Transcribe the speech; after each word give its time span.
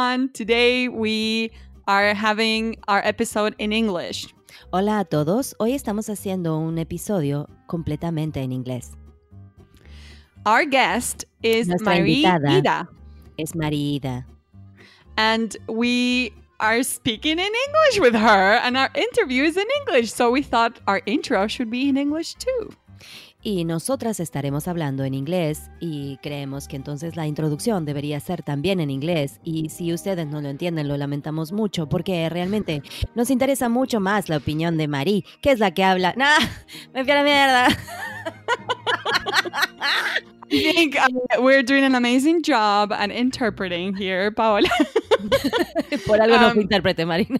everyone. 0.00 0.30
Today 0.32 0.88
we 0.88 1.50
are 1.86 2.14
having 2.14 2.76
our 2.88 3.02
episode 3.04 3.54
in 3.58 3.72
English. 3.72 4.32
Hola 4.72 5.00
a 5.00 5.04
todos, 5.04 5.54
hoy 5.58 5.74
estamos 5.74 6.08
haciendo 6.08 6.58
un 6.58 6.78
episodio 6.78 7.48
completamente 7.66 8.40
en 8.40 8.52
inglés. 8.52 8.92
Our 10.46 10.64
guest 10.64 11.24
is 11.42 11.68
Nuestra 11.68 11.98
Marie. 11.98 12.24
Es 13.36 13.54
Marida. 13.54 14.24
and 15.18 15.56
we 15.68 16.32
are 16.60 16.82
speaking 16.82 17.38
in 17.38 17.52
English 17.66 18.00
with 18.00 18.14
her, 18.14 18.54
and 18.62 18.76
our 18.76 18.90
interview 18.94 19.44
is 19.44 19.56
in 19.56 19.66
English. 19.80 20.12
So 20.12 20.30
we 20.30 20.42
thought 20.42 20.80
our 20.86 21.02
intro 21.04 21.46
should 21.46 21.70
be 21.70 21.88
in 21.90 21.96
English 21.98 22.34
too. 22.34 22.70
Y 23.42 23.64
nosotras 23.64 24.20
estaremos 24.20 24.68
hablando 24.68 25.02
en 25.04 25.14
inglés 25.14 25.70
y 25.80 26.18
creemos 26.18 26.68
que 26.68 26.76
entonces 26.76 27.16
la 27.16 27.26
introducción 27.26 27.86
debería 27.86 28.20
ser 28.20 28.42
también 28.42 28.80
en 28.80 28.90
inglés. 28.90 29.40
Y 29.42 29.70
si 29.70 29.94
ustedes 29.94 30.26
no 30.26 30.42
lo 30.42 30.50
entienden, 30.50 30.88
lo 30.88 30.96
lamentamos 30.98 31.50
mucho 31.50 31.88
porque 31.88 32.28
realmente 32.28 32.82
nos 33.14 33.30
interesa 33.30 33.70
mucho 33.70 33.98
más 33.98 34.28
la 34.28 34.36
opinión 34.36 34.76
de 34.76 34.88
Marí, 34.88 35.24
que 35.40 35.52
es 35.52 35.58
la 35.58 35.72
que 35.72 35.84
habla. 35.84 36.12
¡Nah! 36.18 36.38
¡Me 36.92 37.02
fui 37.02 37.12
a 37.12 37.14
la 37.14 37.24
mierda! 37.24 37.68
I 40.52 40.72
think 40.72 40.96
uh, 40.96 41.40
we're 41.40 41.62
doing 41.62 41.84
an 41.84 41.94
amazing 41.94 42.42
job 42.42 42.92
at 42.92 43.10
interpreting 43.10 43.94
here, 43.94 44.32
Paola. 44.32 44.68
Por 46.06 46.20
algo 46.20 46.38
no 46.38 46.48
Um, 46.48 46.52
fui 46.54 46.62
intérprete, 46.62 47.06
Marina. 47.06 47.38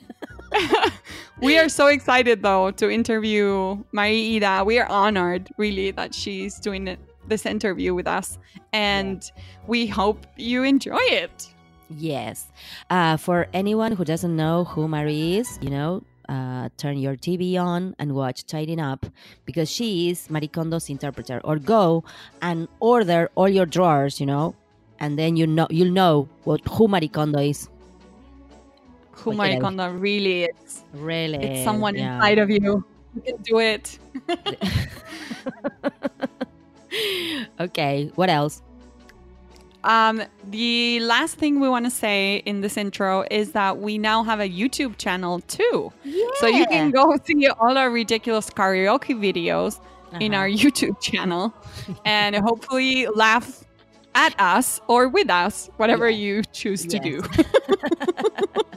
we 1.40 1.58
are 1.58 1.68
so 1.68 1.86
excited 1.86 2.42
though 2.42 2.70
to 2.72 2.90
interview 2.90 3.82
Marie 3.92 4.40
Iida. 4.40 4.64
We 4.64 4.78
are 4.78 4.88
honored 4.88 5.50
really 5.56 5.90
that 5.92 6.14
she's 6.14 6.58
doing 6.58 6.96
this 7.28 7.46
interview 7.46 7.94
with 7.94 8.06
us 8.06 8.38
and 8.72 9.30
we 9.66 9.86
hope 9.86 10.26
you 10.36 10.62
enjoy 10.62 11.00
it. 11.00 11.52
Yes. 11.96 12.46
Uh, 12.88 13.16
for 13.16 13.48
anyone 13.52 13.92
who 13.92 14.04
doesn't 14.04 14.34
know 14.34 14.64
who 14.64 14.86
Marie 14.86 15.38
is, 15.38 15.58
you 15.60 15.70
know, 15.70 16.02
uh, 16.28 16.68
turn 16.76 16.96
your 16.96 17.16
TV 17.16 17.58
on 17.58 17.94
and 17.98 18.14
watch 18.14 18.46
Tidying 18.46 18.80
Up 18.80 19.04
because 19.44 19.68
she 19.68 20.10
is 20.10 20.30
Marie 20.30 20.46
Kondo's 20.46 20.88
interpreter. 20.88 21.40
Or 21.42 21.56
go 21.58 22.04
and 22.40 22.68
order 22.78 23.30
all 23.34 23.48
your 23.48 23.66
drawers, 23.66 24.20
you 24.20 24.26
know, 24.26 24.54
and 25.00 25.18
then 25.18 25.36
you 25.36 25.46
know 25.46 25.66
you'll 25.70 25.92
know 25.92 26.28
what 26.44 26.60
who 26.68 26.86
Marie 26.86 27.08
Kondo 27.08 27.40
is. 27.40 27.68
Who 29.20 29.30
Look 29.30 29.38
Marie 29.38 29.50
at 29.52 29.58
it. 29.58 29.60
Kondo 29.60 29.90
really 29.90 30.44
is. 30.44 30.84
Really, 30.92 31.38
It's 31.38 31.64
someone 31.64 31.94
yeah. 31.94 32.16
inside 32.16 32.38
of 32.38 32.50
you. 32.50 32.84
You 33.14 33.22
can 33.22 33.36
do 33.42 33.58
it. 33.58 33.98
okay. 37.60 38.10
What 38.14 38.30
else? 38.30 38.62
Um, 39.82 40.22
the 40.44 41.00
last 41.00 41.36
thing 41.36 41.58
we 41.58 41.68
want 41.68 41.86
to 41.86 41.90
say 41.90 42.36
in 42.44 42.60
this 42.60 42.76
intro 42.76 43.24
is 43.30 43.52
that 43.52 43.78
we 43.78 43.96
now 43.96 44.22
have 44.22 44.38
a 44.40 44.48
YouTube 44.48 44.98
channel 44.98 45.40
too. 45.40 45.90
So 46.38 46.46
you 46.48 46.66
can 46.66 46.90
go 46.90 47.16
see 47.24 47.48
all 47.48 47.78
our 47.78 47.90
ridiculous 47.90 48.50
karaoke 48.50 49.14
videos 49.18 49.80
in 50.20 50.34
Uh-huh. 50.34 50.42
our 50.42 50.48
YouTube 50.62 51.00
channel 51.00 51.54
and 52.04 52.36
hopefully 52.36 53.06
laugh 53.14 53.64
at 54.14 54.34
us 54.40 54.80
or 54.88 55.08
with 55.08 55.30
us, 55.30 55.70
whatever 55.76 56.08
Yeah. 56.10 56.16
you 56.16 56.42
choose 56.52 56.84
to 56.86 56.96
Yes. 56.98 57.04
do. 57.04 57.22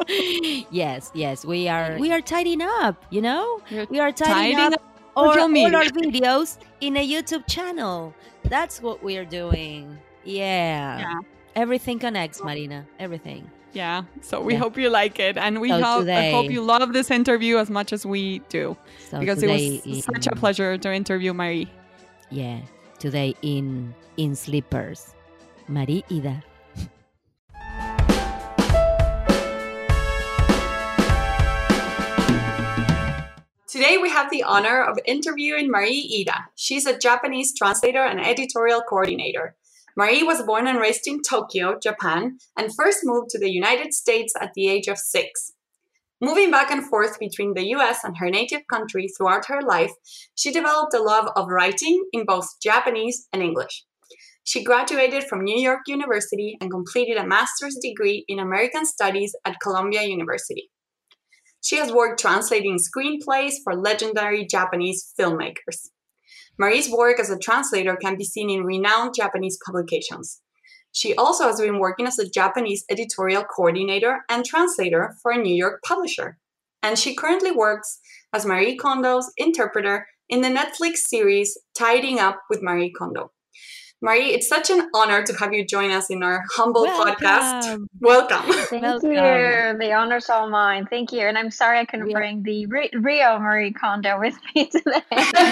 yes, 0.72 1.12
yes, 1.14 1.46
we 1.46 1.68
are. 1.68 1.98
We 2.00 2.12
are 2.12 2.22
tidying 2.22 2.62
up. 2.62 3.04
You 3.10 3.22
know, 3.22 3.60
We're 3.72 3.86
we 3.90 4.00
are 4.00 4.12
tidying, 4.12 4.58
tidying 4.58 4.74
up, 4.74 4.74
up 4.74 4.84
all, 5.16 5.40
all 5.40 5.48
media. 5.48 5.78
our 5.78 5.84
videos 5.86 6.58
in 6.82 6.98
a 6.98 7.08
YouTube 7.08 7.48
channel. 7.48 8.14
That's 8.44 8.82
what 8.82 9.04
we 9.04 9.18
are 9.18 9.26
doing. 9.26 9.98
Yeah. 10.24 11.00
Yeah. 11.00 11.20
Everything 11.56 12.00
connects, 12.00 12.44
Marina. 12.44 12.86
Everything. 13.00 13.50
Yeah. 13.74 14.04
So 14.22 14.42
we 14.42 14.54
Yeah. 14.54 14.60
hope 14.60 14.78
you 14.78 14.90
like 14.90 15.20
it. 15.20 15.38
And 15.38 15.60
we 15.62 15.70
So 15.70 15.82
hope, 15.82 16.08
I 16.08 16.32
hope 16.32 16.52
you 16.52 16.62
love 16.62 16.94
this 16.94 17.10
interview 17.10 17.58
as 17.58 17.70
much 17.70 17.92
as 17.94 18.06
we 18.06 18.40
do 18.50 18.78
So 19.10 19.20
because 19.20 19.42
it 19.42 19.48
today 19.48 19.82
was 19.86 20.06
such 20.06 20.28
a 20.28 20.36
pleasure 20.36 20.78
to 20.78 20.94
interview 20.94 21.34
Marie. 21.34 21.68
Yeah. 22.30 22.60
Today 23.00 23.36
in 23.42 23.94
in 24.18 24.36
slippers, 24.36 25.16
Marie 25.68 26.04
Iida. 26.10 26.44
Today, 33.68 33.98
we 33.98 34.10
have 34.10 34.30
the 34.30 34.44
honor 34.44 34.84
of 34.84 35.00
interviewing 35.06 35.70
Marie 35.70 36.26
Iida. 36.28 36.46
She's 36.56 36.86
a 36.86 36.98
Japanese 36.98 37.58
translator 37.58 38.04
and 38.04 38.20
editorial 38.20 38.82
coordinator. 38.82 39.56
Marie 39.96 40.24
was 40.24 40.44
born 40.44 40.68
and 40.68 40.80
raised 40.80 41.08
in 41.08 41.22
Tokyo, 41.22 41.80
Japan, 41.80 42.38
and 42.58 42.76
first 42.76 43.00
moved 43.04 43.30
to 43.32 43.40
the 43.40 43.52
United 43.52 43.94
States 43.94 44.34
at 44.40 44.54
the 44.54 44.70
age 44.70 44.88
of 44.88 44.98
six. 44.98 45.54
Moving 46.22 46.52
back 46.52 46.72
and 46.72 46.86
forth 46.86 47.20
between 47.20 47.54
the 47.54 47.68
US 47.76 48.04
and 48.04 48.18
her 48.18 48.30
native 48.30 48.62
country 48.68 49.08
throughout 49.08 49.48
her 49.48 49.62
life, 49.62 49.92
she 50.36 50.52
developed 50.52 50.94
a 50.94 51.02
love 51.02 51.30
of 51.36 51.50
writing 51.50 52.06
in 52.14 52.26
both 52.26 52.62
Japanese 52.62 53.28
and 53.34 53.44
English. 53.44 53.86
She 54.46 54.64
graduated 54.64 55.24
from 55.24 55.44
New 55.44 55.60
York 55.60 55.82
University 55.88 56.58
and 56.60 56.70
completed 56.70 57.18
a 57.18 57.26
master's 57.26 57.78
degree 57.82 58.26
in 58.28 58.40
American 58.40 58.86
Studies 58.86 59.36
at 59.46 59.60
Columbia 59.62 60.04
University. 60.04 60.70
She 61.62 61.78
has 61.78 61.94
worked 61.94 62.20
translating 62.20 62.78
screenplays 62.78 63.54
for 63.64 63.74
legendary 63.74 64.46
Japanese 64.46 65.14
filmmakers. 65.18 65.90
Marie's 66.60 66.90
work 66.90 67.20
as 67.20 67.30
a 67.30 67.40
translator 67.40 67.96
can 67.96 68.18
be 68.18 68.26
seen 68.26 68.50
in 68.50 68.66
renowned 68.66 69.16
Japanese 69.16 69.58
publications. 69.66 70.42
She 70.92 71.16
also 71.16 71.46
has 71.46 71.60
been 71.60 71.80
working 71.80 72.06
as 72.06 72.20
a 72.20 72.30
Japanese 72.30 72.86
editorial 72.92 73.44
coordinator 73.44 74.20
and 74.30 74.46
translator 74.46 75.16
for 75.22 75.32
a 75.32 75.38
New 75.38 75.56
York 75.56 75.82
publisher. 75.84 76.38
And 76.84 77.00
she 77.00 77.16
currently 77.16 77.52
works 77.52 78.00
as 78.34 78.46
Marie 78.46 78.78
Kondo's 78.78 79.32
interpreter 79.38 80.06
in 80.30 80.42
the 80.42 80.50
Netflix 80.50 80.98
series 80.98 81.58
Tidying 81.76 82.20
Up 82.20 82.42
with 82.50 82.62
Marie 82.62 82.92
Kondo. 82.92 83.32
Marie, 84.04 84.34
it's 84.34 84.50
such 84.50 84.70
an 84.70 84.90
honor 84.94 85.24
to 85.24 85.34
have 85.36 85.54
you 85.54 85.66
join 85.66 85.90
us 85.90 86.10
in 86.10 86.24
our 86.24 86.44
humble 86.52 86.86
podcast. 86.86 87.64
Welcome. 87.64 87.88
Welcome. 88.02 88.66
Thank 88.68 88.84
Welcome. 88.84 89.12
you. 89.14 89.78
The 89.80 89.94
honor's 89.94 90.30
all 90.30 90.50
mine. 90.50 90.86
Thank 90.90 91.14
you. 91.14 91.22
And 91.22 91.38
I'm 91.38 91.50
sorry 91.50 91.80
I 91.80 91.86
couldn't 91.86 92.08
We 92.08 92.14
are- 92.14 92.20
bring 92.20 92.44
the 92.44 92.66
Ri- 92.66 92.90
Rio 92.94 93.40
Marie 93.40 93.72
Kondo 93.72 94.20
with 94.20 94.36
me 94.54 94.66
today. 94.74 95.02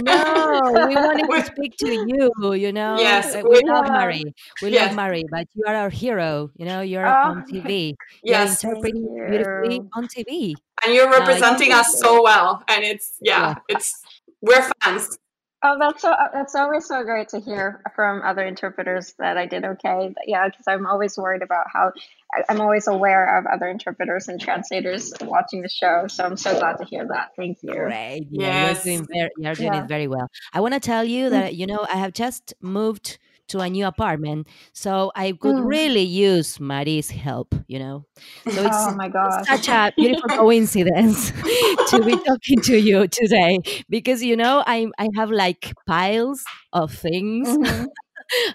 No, 0.04 0.60
we 0.86 0.96
wanted 0.96 1.28
to 1.32 1.46
speak 1.56 1.78
to 1.78 1.92
you. 1.94 2.54
You 2.54 2.74
know, 2.74 3.00
Yes, 3.00 3.34
Uh, 3.34 3.42
we 3.50 3.62
we- 3.64 3.70
love 3.70 3.88
Marie. 3.88 4.26
We 4.62 4.72
Yes. 4.72 4.88
love 4.88 4.96
Marie, 4.98 5.24
but 5.32 5.48
you 5.56 5.64
are 5.66 5.76
our 5.76 5.90
hero. 5.90 6.50
You 6.58 6.66
know, 6.66 6.82
you're 6.82 7.08
Oh, 7.08 7.32
on 7.32 7.44
TV. 7.48 7.96
Yes. 8.22 8.64
you're 8.64 8.74
interpreting 8.74 9.08
Thank 9.08 9.30
beautifully 9.32 9.80
on 9.94 10.08
TV. 10.10 10.56
and 10.84 10.94
you're 10.94 11.10
No, 11.10 11.20
representing 11.20 11.72
thank 11.72 11.80
us 11.88 11.98
so 12.00 12.22
well 12.22 12.64
and 12.68 12.84
it's 12.84 13.14
yeah, 13.22 13.56
it's 13.70 13.94
we're 14.42 14.68
fans 14.84 15.18
Oh, 15.64 15.78
that's 15.80 16.02
so. 16.02 16.10
Uh, 16.12 16.30
that's 16.34 16.56
always 16.56 16.86
so 16.86 17.04
great 17.04 17.30
to 17.30 17.40
hear 17.40 17.82
from 17.96 18.24
other 18.24 18.44
interpreters 18.44 19.14
that 19.20 19.38
I 19.38 19.46
did 19.46 19.64
okay. 19.64 20.12
But 20.14 20.24
yeah, 20.28 20.48
because 20.48 20.66
I'm 20.68 20.88
always 20.88 21.18
worried 21.18 21.44
about 21.44 21.68
how. 21.72 21.92
I- 22.34 22.44
I'm 22.50 22.62
always 22.62 22.88
aware 22.88 23.38
of 23.38 23.46
other 23.46 23.68
interpreters 23.68 24.30
and 24.30 24.40
translators 24.40 25.12
watching 25.22 25.62
the 25.62 25.70
show, 25.70 26.08
so 26.08 26.24
I'm 26.24 26.38
so 26.38 26.58
glad 26.58 26.78
to 26.78 26.86
hear 26.86 27.06
that. 27.08 27.32
Thank 27.36 27.60
you. 27.62 27.74
Great. 27.74 28.28
Yeah, 28.32 28.70
Yes. 28.70 28.86
you're 28.86 28.96
doing 28.96 29.08
very, 29.12 29.30
you're 29.38 29.56
doing 29.56 29.74
Yeah. 29.74 29.84
it 29.84 29.88
very 29.88 30.08
well. 30.08 30.30
I 30.54 30.62
want 30.62 30.74
to 30.74 30.80
tell 30.80 31.04
you 31.04 31.28
mm. 31.28 31.32
that 31.32 31.56
you 31.56 31.68
know 31.68 31.86
I 31.90 31.98
have 31.98 32.14
just 32.14 32.54
moved 32.62 33.20
to 33.52 33.60
a 33.60 33.70
new 33.70 33.86
apartment, 33.88 34.48
so 34.74 35.12
I 35.16 35.34
could 35.34 35.60
Mm. 35.60 35.66
really 35.66 36.02
use 36.04 36.60
Marie's 36.60 37.10
help. 37.12 37.56
You 37.68 37.80
know, 37.80 38.06
so 38.48 38.62
it's 38.64 38.88
oh 38.88 38.92
my 38.96 39.10
god. 39.10 39.48
such 39.50 39.70
a 39.70 39.92
beautiful 40.00 40.30
coincidence 40.32 41.32
to 41.88 42.04
be 42.04 42.18
talking 42.28 42.62
to 42.64 42.78
you 42.80 43.08
today 43.08 43.60
because 43.90 44.24
you 44.24 44.36
know 44.38 44.64
I 44.68 44.88
I 44.98 45.10
have 45.16 45.32
like 45.32 45.74
piles 45.88 46.50
of 46.74 46.94
things 46.94 47.58
Mhm. 47.60 47.92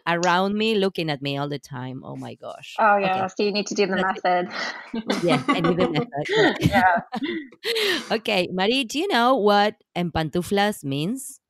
around 0.07 0.57
me 0.57 0.75
looking 0.75 1.11
at 1.11 1.23
me 1.23 1.37
all 1.37 1.49
the 1.49 1.59
time. 1.59 2.03
Oh 2.05 2.17
my 2.17 2.35
gosh. 2.35 2.81
Oh 2.81 2.97
Okay. 3.05 3.23
yeah. 3.23 3.29
So 3.29 3.43
you 3.43 3.53
need 3.53 3.67
to 3.69 3.75
do 3.75 3.87
the 3.87 3.97
That's 3.97 4.23
method. 4.25 4.49
Yeah, 5.21 5.39
I 5.55 5.61
need 5.61 5.79
the 5.79 5.89
method. 5.89 6.27
yeah. 6.59 7.01
okay, 8.11 8.49
Marie, 8.53 8.85
do 8.85 8.99
you 8.99 9.09
know 9.09 9.37
what 9.37 9.77
empantuflas 9.97 10.85
means? 10.85 11.41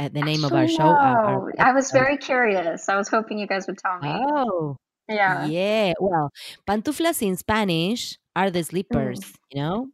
Uh, 0.00 0.08
the 0.08 0.22
name 0.22 0.44
of 0.44 0.52
our 0.54 0.66
show. 0.66 0.82
our- 0.82 1.26
our. 1.26 1.54
I 1.60 1.72
was 1.72 1.90
very 1.90 2.16
curious. 2.16 2.88
I 2.88 2.96
was 2.96 3.08
hoping 3.08 3.38
you 3.38 3.46
guys 3.46 3.66
would 3.66 3.78
tell 3.78 3.98
me. 4.00 4.10
Oh, 4.16 4.76
yeah. 5.08 5.46
yeah. 5.46 5.92
Well, 6.00 6.30
pantuflas 6.66 7.22
in 7.22 7.36
Spanish 7.36 8.16
are 8.34 8.50
the 8.50 8.64
slippers, 8.64 9.20
you 9.50 9.60
know? 9.60 9.88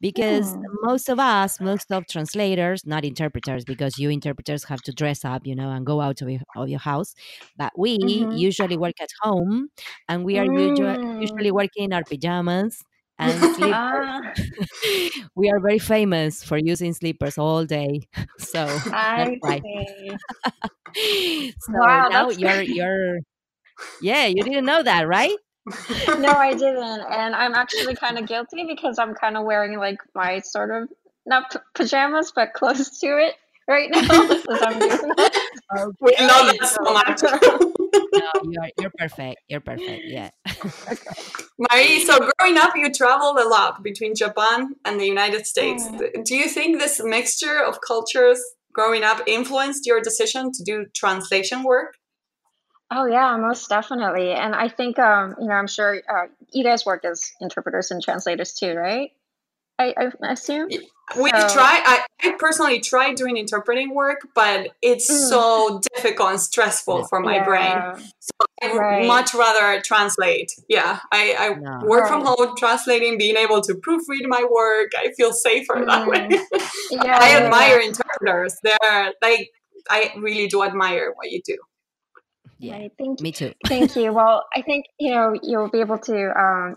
Because 0.00 0.56
Mm. 0.56 0.62
most 0.82 1.08
of 1.10 1.18
us, 1.20 1.60
most 1.60 1.92
of 1.92 2.06
translators, 2.06 2.86
not 2.86 3.04
interpreters, 3.04 3.64
because 3.64 3.98
you 3.98 4.10
interpreters 4.10 4.64
have 4.64 4.82
to 4.82 4.92
dress 4.92 5.24
up, 5.24 5.46
you 5.46 5.54
know, 5.54 5.70
and 5.70 5.86
go 5.86 6.00
out 6.00 6.22
of 6.22 6.30
your, 6.30 6.40
of 6.56 6.68
your 6.68 6.80
house. 6.80 7.14
But 7.56 7.72
we 7.78 7.98
Mhm. 8.02 8.28
usually 8.30 8.76
work 8.76 8.94
at 9.00 9.10
home 9.22 9.68
and 10.08 10.24
we 10.24 10.38
are 10.38 10.46
usually, 10.46 10.96
Mm. 10.96 11.20
usually 11.20 11.52
working 11.52 11.84
in 11.84 11.92
our 11.92 12.04
pajamas 12.04 12.84
and 13.18 13.44
slippers. 13.54 13.80
Ah, 13.92 14.20
we 15.34 15.50
are 15.50 15.60
very 15.60 15.78
famous 15.78 16.42
for 16.44 16.58
using 16.58 16.92
slippers 16.94 17.38
all 17.38 17.64
day. 17.64 18.08
So 18.38 18.78
I 18.92 19.38
that's 19.42 19.62
see. 19.62 20.16
so 21.60 21.72
Wow, 21.72 22.08
now 22.08 22.28
that's 22.28 22.38
you're 22.38 22.62
you're 22.62 23.18
yeah, 24.00 24.26
you 24.26 24.42
didn't 24.44 24.64
know 24.64 24.82
that, 24.82 25.08
right? 25.08 25.36
no, 26.18 26.36
I 26.36 26.52
didn't, 26.54 27.00
and 27.10 27.34
I'm 27.34 27.54
actually 27.54 27.94
kind 27.96 28.18
of 28.18 28.26
guilty 28.26 28.64
because 28.64 28.98
I'm 28.98 29.14
kind 29.14 29.36
of 29.36 29.44
wearing 29.44 29.78
like 29.78 29.98
my 30.14 30.40
sort 30.40 30.70
of 30.70 30.88
not 31.26 31.52
p- 31.52 31.58
pajamas, 31.74 32.32
but 32.34 32.52
close 32.54 33.00
to 33.00 33.06
it 33.18 33.34
right 33.68 33.90
now 33.92 34.00
as 34.00 34.62
I'm 34.62 34.78
doing. 34.78 35.12
We 36.00 36.16
love 36.18 36.54
it 36.54 36.64
so 36.64 36.82
much. 36.82 37.22
No, 37.22 38.32
you're 38.50 38.70
you're 38.80 38.92
perfect. 38.98 39.42
You're 39.48 39.60
perfect. 39.60 40.02
Yeah. 40.06 40.30
Marie, 41.58 42.04
so 42.04 42.18
growing 42.38 42.56
up, 42.56 42.72
you 42.74 42.90
traveled 42.90 43.38
a 43.38 43.46
lot 43.46 43.82
between 43.82 44.14
Japan 44.14 44.74
and 44.86 44.98
the 44.98 45.04
United 45.04 45.46
States. 45.46 45.86
Mm. 45.86 46.24
Do 46.24 46.36
you 46.36 46.48
think 46.48 46.78
this 46.78 47.02
mixture 47.04 47.62
of 47.62 47.80
cultures 47.86 48.40
growing 48.72 49.04
up 49.04 49.20
influenced 49.26 49.86
your 49.86 50.00
decision 50.00 50.52
to 50.52 50.64
do 50.64 50.86
translation 50.94 51.62
work? 51.64 51.94
Oh 52.90 53.04
yeah, 53.04 53.36
most 53.36 53.68
definitely. 53.68 54.30
And 54.32 54.54
I 54.54 54.70
think 54.70 54.98
um, 54.98 55.34
you 55.38 55.48
know, 55.48 55.54
I'm 55.54 55.66
sure 55.66 56.00
uh, 56.08 56.28
you 56.52 56.64
guys 56.64 56.86
work 56.86 57.04
as 57.04 57.30
interpreters 57.42 57.90
and 57.90 58.02
translators 58.02 58.54
too, 58.54 58.72
right? 58.72 59.10
I, 59.78 59.94
I 59.98 60.32
assume. 60.32 60.68
We 60.68 61.30
So- 61.30 61.48
try. 61.48 61.82
I, 61.86 62.04
I 62.22 62.32
personally 62.38 62.80
tried 62.80 63.14
doing 63.14 63.36
interpreting 63.36 63.94
work, 63.94 64.28
but 64.34 64.70
it's 64.82 65.10
Mm. 65.10 65.28
so 65.28 65.80
difficult 65.94 66.30
and 66.30 66.40
stressful 66.40 67.04
for 67.06 67.20
my 67.20 67.42
brain. 67.42 67.76
So 68.18 68.32
I 68.62 68.72
would 68.72 68.78
Right. 68.78 69.06
much 69.06 69.32
rather 69.34 69.80
translate. 69.80 70.52
Yeah, 70.68 70.98
I, 71.12 71.34
I 71.38 71.54
No. 71.54 71.80
work 71.86 72.08
from 72.08 72.24
home 72.26 72.54
translating, 72.58 73.16
being 73.16 73.36
able 73.36 73.60
to 73.62 73.74
proofread 73.74 74.26
my 74.26 74.44
work. 74.50 74.90
I 74.98 75.12
feel 75.16 75.32
safer 75.32 75.82
that 75.86 76.06
way. 76.06 76.28
Yeah, 76.90 77.18
I 77.20 77.36
admire 77.42 77.80
yeah. 77.80 77.88
interpreters. 77.88 78.58
They're 78.62 79.12
like, 79.22 79.50
I 79.90 80.12
really 80.18 80.46
do 80.48 80.62
admire 80.64 81.12
what 81.14 81.30
you 81.30 81.40
do. 81.44 81.56
Yeah. 82.58 82.72
Right, 82.74 82.92
thank 82.98 83.20
Me 83.20 83.30
too. 83.32 83.52
Thank 83.66 83.94
you. 83.94 84.12
Well, 84.12 84.44
I 84.54 84.62
think 84.62 84.86
you 84.98 85.12
know 85.14 85.34
you'll 85.42 85.68
be 85.70 85.80
able 85.80 85.98
to 85.98 86.38
um, 86.38 86.76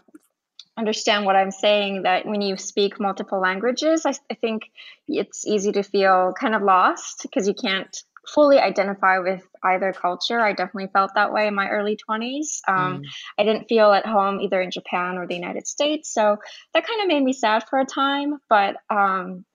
understand 0.77 1.25
what 1.25 1.35
I'm 1.35 1.51
saying. 1.51 2.03
That 2.03 2.25
when 2.25 2.41
you 2.41 2.57
speak 2.57 2.99
multiple 2.99 3.39
languages, 3.39 4.05
I, 4.05 4.13
I 4.29 4.35
think 4.35 4.63
it's 5.07 5.45
easy 5.45 5.71
to 5.73 5.83
feel 5.83 6.33
kind 6.39 6.55
of 6.55 6.61
lost 6.61 7.21
because 7.23 7.47
you 7.47 7.53
can't 7.53 7.95
fully 8.33 8.59
identify 8.59 9.19
with 9.19 9.45
either 9.63 9.93
culture. 9.93 10.39
I 10.39 10.53
definitely 10.53 10.89
felt 10.93 11.11
that 11.15 11.33
way 11.33 11.47
in 11.47 11.55
my 11.55 11.69
early 11.69 11.97
20s. 11.97 12.59
Um, 12.67 13.01
Mm. 13.01 13.03
I 13.39 13.43
didn't 13.43 13.67
feel 13.67 13.91
at 13.91 14.05
home 14.05 14.39
either 14.39 14.61
in 14.61 14.71
Japan 14.71 15.17
or 15.17 15.27
the 15.27 15.35
United 15.35 15.67
States, 15.67 16.13
so 16.13 16.37
that 16.73 16.85
kind 16.85 17.01
of 17.01 17.07
made 17.07 17.23
me 17.23 17.33
sad 17.33 17.63
for 17.69 17.79
a 17.79 17.85
time. 17.85 18.39
But 18.47 18.77
um, 18.89 19.45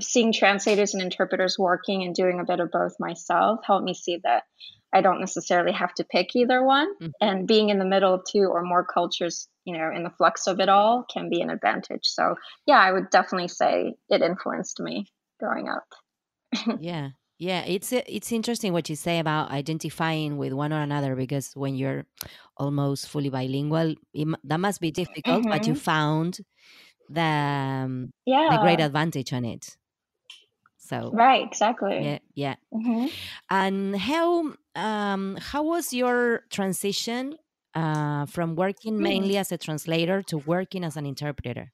seeing 0.00 0.32
translators 0.32 0.94
and 0.94 1.02
interpreters 1.02 1.58
working 1.58 2.02
and 2.02 2.14
doing 2.14 2.40
a 2.40 2.44
bit 2.44 2.60
of 2.60 2.70
both 2.70 2.94
myself 2.98 3.60
helped 3.64 3.84
me 3.84 3.94
see 3.94 4.20
that 4.24 4.44
I 4.96 5.00
don't 5.02 5.20
necessarily 5.20 5.72
have 5.72 5.92
to 5.94 6.04
pick 6.04 6.34
either 6.34 6.64
one. 6.64 6.88
Mhm. 7.00 7.12
And 7.20 7.46
being 7.46 7.68
in 7.70 7.78
the 7.78 7.84
middle 7.94 8.14
of 8.14 8.22
two 8.30 8.46
or 8.54 8.62
more 8.62 8.84
cultures, 8.84 9.48
you 9.64 9.76
know, 9.76 9.90
in 9.94 10.02
the 10.04 10.10
flux 10.18 10.46
of 10.46 10.60
it 10.60 10.68
all 10.68 11.04
can 11.12 11.28
be 11.28 11.40
an 11.42 11.50
advantage. 11.50 12.04
So, 12.04 12.34
yeah, 12.66 12.78
I 12.78 12.92
would 12.92 13.10
definitely 13.10 13.48
say 13.48 13.94
it 14.08 14.22
influenced 14.22 14.80
me 14.80 15.06
growing 15.40 15.68
up. 15.68 15.88
yeah 16.78 17.10
yeah 17.38 17.62
it's 17.64 17.92
it's 17.92 18.32
interesting 18.32 18.72
what 18.72 18.88
you 18.88 18.96
say 18.96 19.18
about 19.18 19.50
identifying 19.50 20.36
with 20.36 20.52
one 20.52 20.72
or 20.72 20.80
another 20.80 21.14
because 21.16 21.52
when 21.54 21.74
you're 21.74 22.04
almost 22.56 23.08
fully 23.08 23.30
bilingual 23.30 23.94
it, 24.12 24.28
that 24.44 24.60
must 24.60 24.80
be 24.80 24.90
difficult 24.90 25.46
but 25.50 25.66
you 25.66 25.74
Mhm. 25.74 25.80
found 25.80 26.38
the 27.08 27.22
um, 27.22 28.12
Yeah. 28.26 28.48
the 28.48 28.58
great 28.58 28.80
advantage 28.80 29.32
on 29.32 29.44
it 29.44 29.76
so 30.86 31.12
Right, 31.12 31.44
exactly. 31.44 31.98
yeah 31.98 32.18
yeah 32.34 32.56
hmm 32.72 33.06
and 33.50 33.96
how 33.96 34.54
um 34.74 35.36
how 35.40 35.62
was 35.62 35.92
your 35.92 36.42
transition 36.50 37.36
uh 37.74 38.26
from 38.26 38.56
working 38.56 39.00
Hmm. 39.00 39.02
mainly 39.02 39.36
as 39.36 39.52
a 39.52 39.58
translator 39.58 40.22
to 40.22 40.38
working 40.38 40.84
as 40.84 40.96
an 40.96 41.06
interpreter 41.06 41.72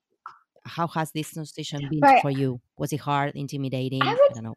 how 0.67 0.87
has 0.88 1.12
this 1.12 1.32
transition 1.32 1.88
been 1.88 2.06
Right. 2.06 2.23
for 2.23 2.31
you 2.31 2.61
was 2.79 2.93
it 2.93 3.00
hard 3.00 3.35
intimidating 3.37 4.19
I 4.20 4.29
i 4.31 4.35
don't 4.35 4.44
know 4.44 4.56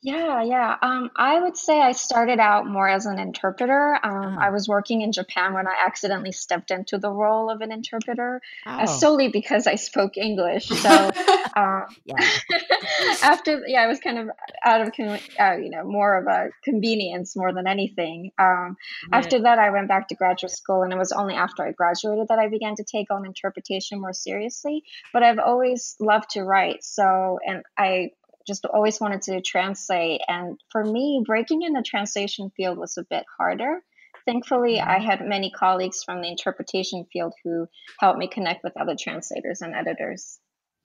Yeah, 0.00 0.42
yeah. 0.44 0.76
Um, 0.80 1.10
I 1.16 1.40
would 1.40 1.56
say 1.56 1.80
I 1.80 1.90
started 1.90 2.38
out 2.38 2.66
more 2.66 2.88
as 2.88 3.04
an 3.06 3.18
interpreter. 3.18 3.94
Um, 4.04 4.36
Ah. 4.38 4.46
I 4.46 4.50
was 4.50 4.68
working 4.68 5.00
in 5.02 5.10
Japan 5.10 5.54
when 5.54 5.66
I 5.66 5.74
accidentally 5.84 6.30
stepped 6.30 6.70
into 6.70 6.98
the 6.98 7.10
role 7.10 7.50
of 7.50 7.60
an 7.62 7.72
interpreter, 7.72 8.40
uh, 8.64 8.78
oh 8.82 8.86
solely 8.86 9.28
because 9.28 9.66
I 9.66 9.74
spoke 9.74 10.16
English. 10.16 10.68
So, 10.88 11.10
um, 11.56 11.86
yeah 12.04 12.16
after, 13.22 13.62
yeah, 13.66 13.82
I 13.82 13.86
was 13.88 13.98
kind 13.98 14.18
of 14.18 14.28
out 14.64 14.80
of, 14.80 14.92
con- 14.96 15.18
uh, 15.40 15.56
you 15.56 15.70
know, 15.70 15.84
more 15.84 16.16
of 16.16 16.26
a 16.26 16.50
convenience 16.62 17.34
more 17.36 17.52
than 17.52 17.66
anything. 17.66 18.30
Um, 18.38 18.76
yeah. 19.10 19.18
after 19.18 19.40
that, 19.42 19.58
I 19.58 19.70
went 19.70 19.88
back 19.88 20.08
to 20.08 20.14
graduate 20.14 20.52
school, 20.52 20.82
and 20.82 20.92
it 20.92 20.98
was 20.98 21.10
only 21.12 21.34
after 21.34 21.66
I 21.66 21.72
graduated 21.72 22.28
that 22.28 22.38
I 22.38 22.48
began 22.48 22.76
to 22.76 22.84
take 22.84 23.10
on 23.10 23.26
interpretation 23.26 24.00
more 24.00 24.12
seriously. 24.12 24.84
But 25.12 25.24
I've 25.24 25.38
always 25.40 25.96
loved 25.98 26.30
to 26.30 26.44
write, 26.44 26.84
so 26.84 27.38
and 27.46 27.62
I 27.76 28.10
just 28.48 28.64
always 28.64 29.00
wanted 29.00 29.22
to 29.22 29.40
translate. 29.42 30.22
And 30.26 30.58
for 30.72 30.82
me, 30.82 31.22
breaking 31.24 31.62
in 31.62 31.74
the 31.74 31.84
translation 31.86 32.50
field 32.56 32.78
was 32.78 32.96
a 32.98 33.04
bit 33.08 33.24
harder. 33.38 33.82
Thankfully, 34.26 34.80
I 34.80 34.96
mm-hmm. 34.96 35.04
had 35.04 35.20
many 35.26 35.50
colleagues 35.50 36.02
from 36.04 36.20
the 36.22 36.28
interpretation 36.28 37.06
field 37.12 37.34
who 37.44 37.66
helped 38.00 38.18
me 38.18 38.28
connect 38.28 38.64
with 38.64 38.72
other 38.76 38.96
translators 38.98 39.60
and 39.60 39.74
editors. 39.74 40.38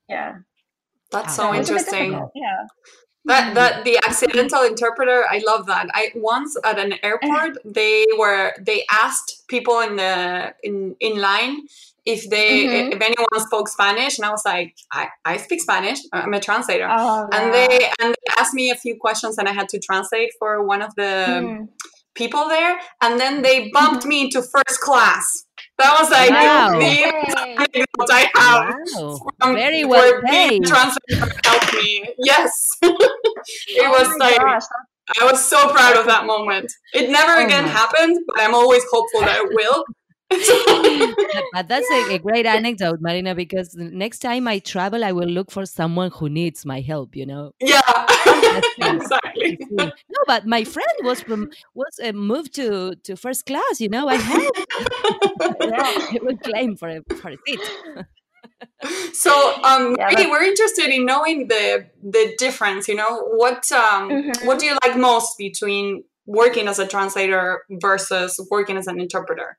Yeah, 0.07 0.35
That's 1.11 1.37
Wow. 1.37 1.51
so 1.51 1.53
it 1.53 1.59
was 1.59 1.69
a 1.69 1.73
bit 1.73 1.79
interesting. 1.79 2.11
Yeah. 2.35 2.67
That 3.25 3.43
mm-hmm. 3.45 3.53
that 3.55 3.85
the 3.85 3.97
accidental 4.05 4.63
interpreter, 4.63 5.23
I 5.29 5.41
love 5.45 5.65
that. 5.67 5.87
I 5.93 6.11
once 6.15 6.57
at 6.63 6.77
an 6.77 6.93
airport, 7.03 7.57
they 7.65 8.05
were 8.17 8.53
they 8.59 8.85
asked 8.91 9.43
people 9.47 9.79
in 9.79 9.95
the 9.95 10.53
in 10.61 10.95
in 10.99 11.19
line 11.19 11.67
if 12.05 12.29
they 12.29 12.65
Mhm. 12.65 12.93
if 12.95 13.01
anyone 13.01 13.39
spoke 13.47 13.67
Spanish, 13.69 14.17
and 14.17 14.25
I 14.25 14.31
was 14.31 14.43
like, 14.45 14.75
I, 14.91 15.07
I 15.25 15.37
speak 15.37 15.61
Spanish. 15.61 15.99
I'm 16.11 16.33
a 16.33 16.39
translator. 16.39 16.87
Oh, 16.89 17.27
and 17.31 17.53
they 17.53 17.89
and 18.01 18.09
they 18.13 18.29
asked 18.39 18.53
me 18.53 18.71
a 18.71 18.75
few 18.75 18.95
questions, 18.99 19.37
and 19.37 19.47
I 19.47 19.53
had 19.53 19.69
to 19.69 19.79
translate 19.79 20.31
for 20.39 20.63
one 20.65 20.81
of 20.81 20.91
the 20.95 21.11
Mm. 21.41 21.67
people 22.15 22.47
there, 22.49 22.77
and 23.01 23.19
then 23.19 23.41
they 23.41 23.69
bumped 23.71 24.05
me 24.05 24.21
into 24.25 24.41
first 24.41 24.79
class. 24.81 25.45
That 25.79 25.91
was 25.99 26.11
like 26.11 26.29
Wow. 26.29 26.77
the 26.79 26.95
anecdote 27.47 28.11
I 28.11 28.29
have. 28.35 28.75
wow 28.95 29.17
from 29.41 29.55
very 29.55 29.83
well 29.85 30.21
paid 30.25 30.63
translator 30.65 31.31
helped 31.45 31.73
me. 31.73 31.91
Yes. 32.19 32.51
it 32.81 33.87
Oh 33.87 33.91
was 33.97 34.07
like 34.19 34.37
gosh, 34.39 34.63
I 35.19 35.25
was 35.31 35.43
so 35.43 35.69
proud 35.69 35.95
of 35.97 36.05
that 36.05 36.25
moment. 36.25 36.71
It 36.93 37.09
never 37.09 37.33
Oh 37.41 37.45
again 37.45 37.65
happened, 37.65 38.17
but 38.27 38.39
I'm 38.43 38.53
always 38.53 38.83
hopeful 38.91 39.21
that 39.21 39.37
it 39.43 39.49
will. 39.59 39.83
But- 41.53 41.67
that's 41.69 41.89
a, 41.91 42.15
a 42.15 42.19
great 42.19 42.45
anecdote 42.45 42.99
marina 43.01 43.35
because 43.35 43.75
next 43.75 44.19
time 44.19 44.47
i 44.47 44.59
travel 44.59 45.03
i 45.03 45.11
will 45.11 45.29
look 45.37 45.51
for 45.51 45.65
someone 45.65 46.11
who 46.11 46.27
needs 46.29 46.65
my 46.65 46.81
help 46.81 47.15
you 47.15 47.25
know 47.25 47.51
yeah. 47.61 47.81
Exactly. 48.79 49.57
no 49.71 49.91
but 50.27 50.45
my 50.45 50.63
friend 50.63 50.97
was 51.03 51.21
from 51.21 51.49
was 51.75 51.93
uh, 52.03 52.11
moved 52.11 52.53
to 52.55 52.95
to 53.03 53.15
first 53.15 53.45
class 53.45 53.79
you 53.79 53.89
know 53.89 54.07
i 54.07 54.15
helped 54.15 54.59
Yeah. 55.41 55.93
i 56.15 56.19
will 56.21 56.37
claim 56.37 56.75
for 56.75 56.89
a 56.89 57.01
for 57.21 57.29
a 57.31 57.37
seat 57.47 57.59
So, 59.13 59.31
um, 59.63 59.95
Yeah, 59.97 60.09
that's- 60.09 60.27
we're 60.29 60.43
interested 60.43 60.87
in 60.89 61.05
knowing 61.05 61.47
the 61.47 61.87
the 62.01 62.35
difference. 62.37 62.87
You 62.87 62.95
know, 62.95 63.11
what 63.41 63.71
um, 63.71 64.09
Mhm. 64.09 64.45
what 64.45 64.59
do 64.59 64.65
you 64.65 64.77
like 64.83 64.95
most 64.97 65.37
between 65.37 66.03
working 66.25 66.67
as 66.67 66.79
a 66.79 66.87
translator 66.87 67.63
versus 67.69 68.31
working 68.51 68.77
as 68.77 68.87
an 68.87 68.99
interpreter? 68.99 69.57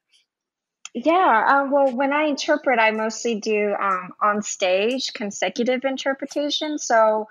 Yeah, 0.95 1.45
uh, 1.49 1.69
well, 1.73 1.97
when 1.97 2.13
I 2.13 2.25
interpret, 2.25 2.79
I 2.79 2.93
mostly 2.93 3.41
do 3.41 3.75
um, 3.75 4.11
on 4.23 4.43
stage 4.43 5.13
consecutive 5.13 5.85
interpretation. 5.85 6.79
So, 6.79 7.27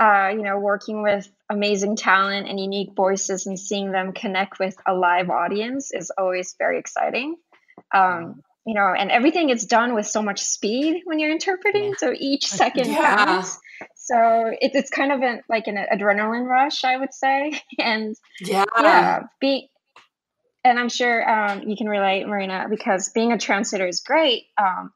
uh, 0.00 0.30
you 0.32 0.42
know, 0.42 0.58
working 0.58 1.02
with 1.02 1.28
amazing 1.48 1.94
talent 1.94 2.48
and 2.48 2.58
unique 2.58 2.90
voices 2.96 3.46
and 3.46 3.58
seeing 3.58 3.92
them 3.92 4.12
connect 4.12 4.58
with 4.58 4.76
a 4.86 4.92
live 4.94 5.30
audience 5.30 5.92
is 5.92 6.10
always 6.18 6.56
very 6.58 6.78
exciting. 6.80 7.36
Um, 7.94 8.42
you 8.66 8.74
know, 8.74 8.92
and 8.98 9.12
everything 9.12 9.50
is 9.50 9.64
done 9.66 9.94
with 9.94 10.06
so 10.06 10.20
much 10.20 10.40
speed 10.40 11.02
when 11.04 11.20
you're 11.20 11.30
interpreting. 11.30 11.90
Yeah. 11.90 11.96
So 11.98 12.14
each 12.18 12.48
second 12.48 12.88
Yeah. 12.90 13.14
counts. 13.14 13.58
So 13.94 14.50
it, 14.60 14.72
it's 14.74 14.90
kind 14.90 15.12
of 15.12 15.20
an, 15.22 15.42
like 15.48 15.68
an 15.68 15.76
adrenaline 15.76 16.46
rush, 16.46 16.82
I 16.82 16.96
would 16.96 17.14
say. 17.14 17.60
And 17.78 18.16
Yeah. 18.40 18.64
yeah 18.80 19.20
be 19.40 19.70
and 20.64 20.78
i'm 20.78 20.88
sure 20.88 21.28
um, 21.28 21.62
you 21.68 21.76
can 21.76 21.88
relate 21.88 22.26
marina 22.26 22.66
because 22.68 23.10
being 23.10 23.32
a 23.32 23.38
translator 23.38 23.86
is 23.86 24.00
great 24.00 24.44
um, 24.58 24.92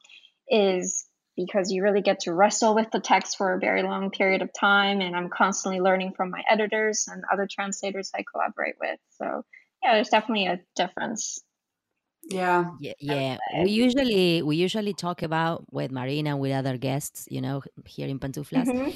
is 0.49 1.05
because 1.37 1.71
you 1.71 1.83
really 1.85 2.01
get 2.03 2.21
to 2.21 2.33
wrestle 2.35 2.75
with 2.75 2.91
the 2.91 2.99
text 3.01 3.37
for 3.39 3.55
a 3.55 3.59
very 3.61 3.83
long 3.83 4.11
period 4.11 4.43
of 4.43 4.51
time 4.59 5.01
and 5.01 5.15
i'm 5.17 5.29
constantly 5.29 5.81
learning 5.81 6.13
from 6.17 6.31
my 6.31 6.43
editors 6.51 7.07
and 7.11 7.23
other 7.33 7.47
translators 7.51 8.11
i 8.15 8.25
collaborate 8.33 8.75
with 8.81 8.99
so 9.19 9.45
yeah 9.83 9.95
there's 9.95 10.09
definitely 10.09 10.47
a 10.47 10.61
difference 10.75 11.41
Yeah. 12.31 12.73
yeah, 12.81 12.93
yeah. 13.01 13.37
we 13.63 13.71
usually 13.71 14.43
we 14.43 14.57
usually 14.57 14.93
talk 14.93 15.23
about 15.23 15.65
with 15.73 15.91
marina 15.93 16.37
with 16.37 16.53
other 16.53 16.77
guests 16.77 17.27
you 17.31 17.41
know 17.41 17.63
here 17.87 18.09
in 18.09 18.19
pantuflas 18.19 18.67
Mhm. 18.67 18.93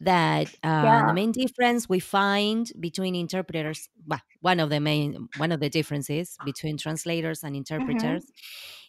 That 0.00 0.48
uh, 0.62 1.02
Yeah. 1.02 1.02
the 1.02 1.12
main 1.12 1.32
difference 1.32 1.88
we 1.88 2.00
find 2.00 2.70
between 2.80 3.14
interpreters, 3.14 3.88
well, 4.06 4.20
one 4.40 4.58
of 4.60 4.70
the 4.70 4.80
main, 4.80 5.28
one 5.34 5.52
of 5.52 5.60
the 5.60 5.68
differences 5.70 6.38
between 6.42 6.78
translators 6.78 7.42
and 7.44 7.54
interpreters 7.56 8.32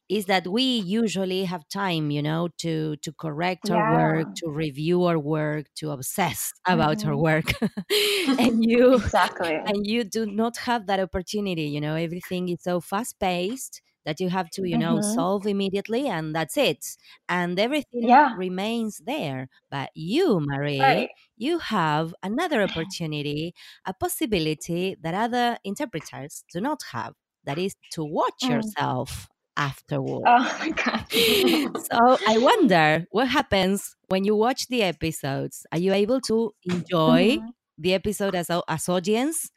is 0.10 0.26
that 0.28 0.48
we 0.48 0.64
usually 0.64 1.44
have 1.46 1.68
time, 1.70 2.12
you 2.12 2.22
know, 2.22 2.50
to 2.60 2.96
to 2.98 3.14
correct 3.14 3.70
our 3.70 3.82
work, 3.82 4.30
to 4.36 4.50
review 4.50 5.04
our 5.06 5.20
work, 5.20 5.68
to 5.78 5.92
obsess 5.92 6.54
about 6.68 7.06
our 7.06 7.16
Mhm. 7.16 7.18
work, 7.18 7.54
and 8.38 8.58
you 8.64 9.02
Exactly. 9.04 9.62
and 9.66 9.86
you 9.88 10.04
do 10.04 10.26
not 10.26 10.58
have 10.58 10.88
that 10.88 11.00
opportunity 11.00 11.64
you 11.64 11.80
know 11.82 11.96
everything 11.96 12.50
is 12.50 12.62
so 12.64 12.80
fast 12.82 13.20
paced 13.20 13.82
that 14.06 14.20
you 14.20 14.30
have 14.30 14.50
to 14.52 14.68
you 14.68 14.78
know 14.78 15.00
Mhm. 15.00 15.02
solve 15.02 15.46
immediately 15.48 16.08
and 16.08 16.36
that's 16.36 16.58
it 16.58 16.98
and 17.30 17.60
everything 17.60 18.10
Yeah. 18.10 18.34
remains 18.34 19.02
there 19.06 19.48
but 19.70 19.90
you 19.96 20.40
marie 20.42 21.06
Right. 21.06 21.10
you 21.38 21.60
have 21.60 22.14
another 22.24 22.62
opportunity 22.64 23.54
a 23.86 23.94
possibility 23.94 24.96
that 25.02 25.14
other 25.14 25.58
interpreters 25.64 26.44
do 26.52 26.62
not 26.62 26.82
have 26.92 27.14
that 27.44 27.58
is 27.58 27.76
to 27.92 28.04
watch 28.04 28.44
Mm. 28.44 28.74
yourself 28.76 29.28
afterward 29.58 30.26
Oh 30.26 30.58
my 30.60 30.70
god. 30.72 31.06
so 31.76 32.18
I 32.26 32.38
wonder 32.38 33.06
what 33.12 33.28
happens 33.28 33.96
when 34.08 34.24
you 34.24 34.36
watch 34.36 34.68
the 34.68 34.84
episodes. 34.84 35.66
Are 35.72 35.80
you 35.80 35.94
able 35.94 36.22
to 36.22 36.54
enjoy 36.66 37.40
Mhm. 37.40 37.54
the 37.78 37.94
episode 37.94 38.36
as 38.36 38.50
as 38.68 38.90
audience, 38.90 39.50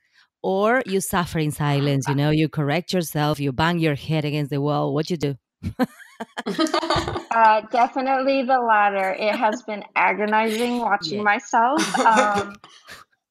or 0.44 0.82
you 0.86 1.00
suffer 1.00 1.38
in 1.40 1.50
silence? 1.50 2.06
You 2.08 2.14
know, 2.14 2.30
you 2.30 2.48
correct 2.48 2.92
yourself, 2.92 3.40
you 3.40 3.52
bang 3.52 3.78
your 3.80 3.96
head 3.96 4.24
against 4.26 4.50
the 4.50 4.60
wall. 4.60 4.94
What 4.94 5.10
you 5.10 5.16
do? 5.16 5.36
Uh, 7.30 7.62
definitely 7.72 8.42
the 8.44 8.58
latter. 8.60 9.10
It 9.12 9.34
has 9.34 9.62
been 9.62 9.84
agonizing 9.96 10.78
watching 10.78 11.18
Yeah. 11.18 11.24
myself. 11.24 11.82
Um, 12.04 12.60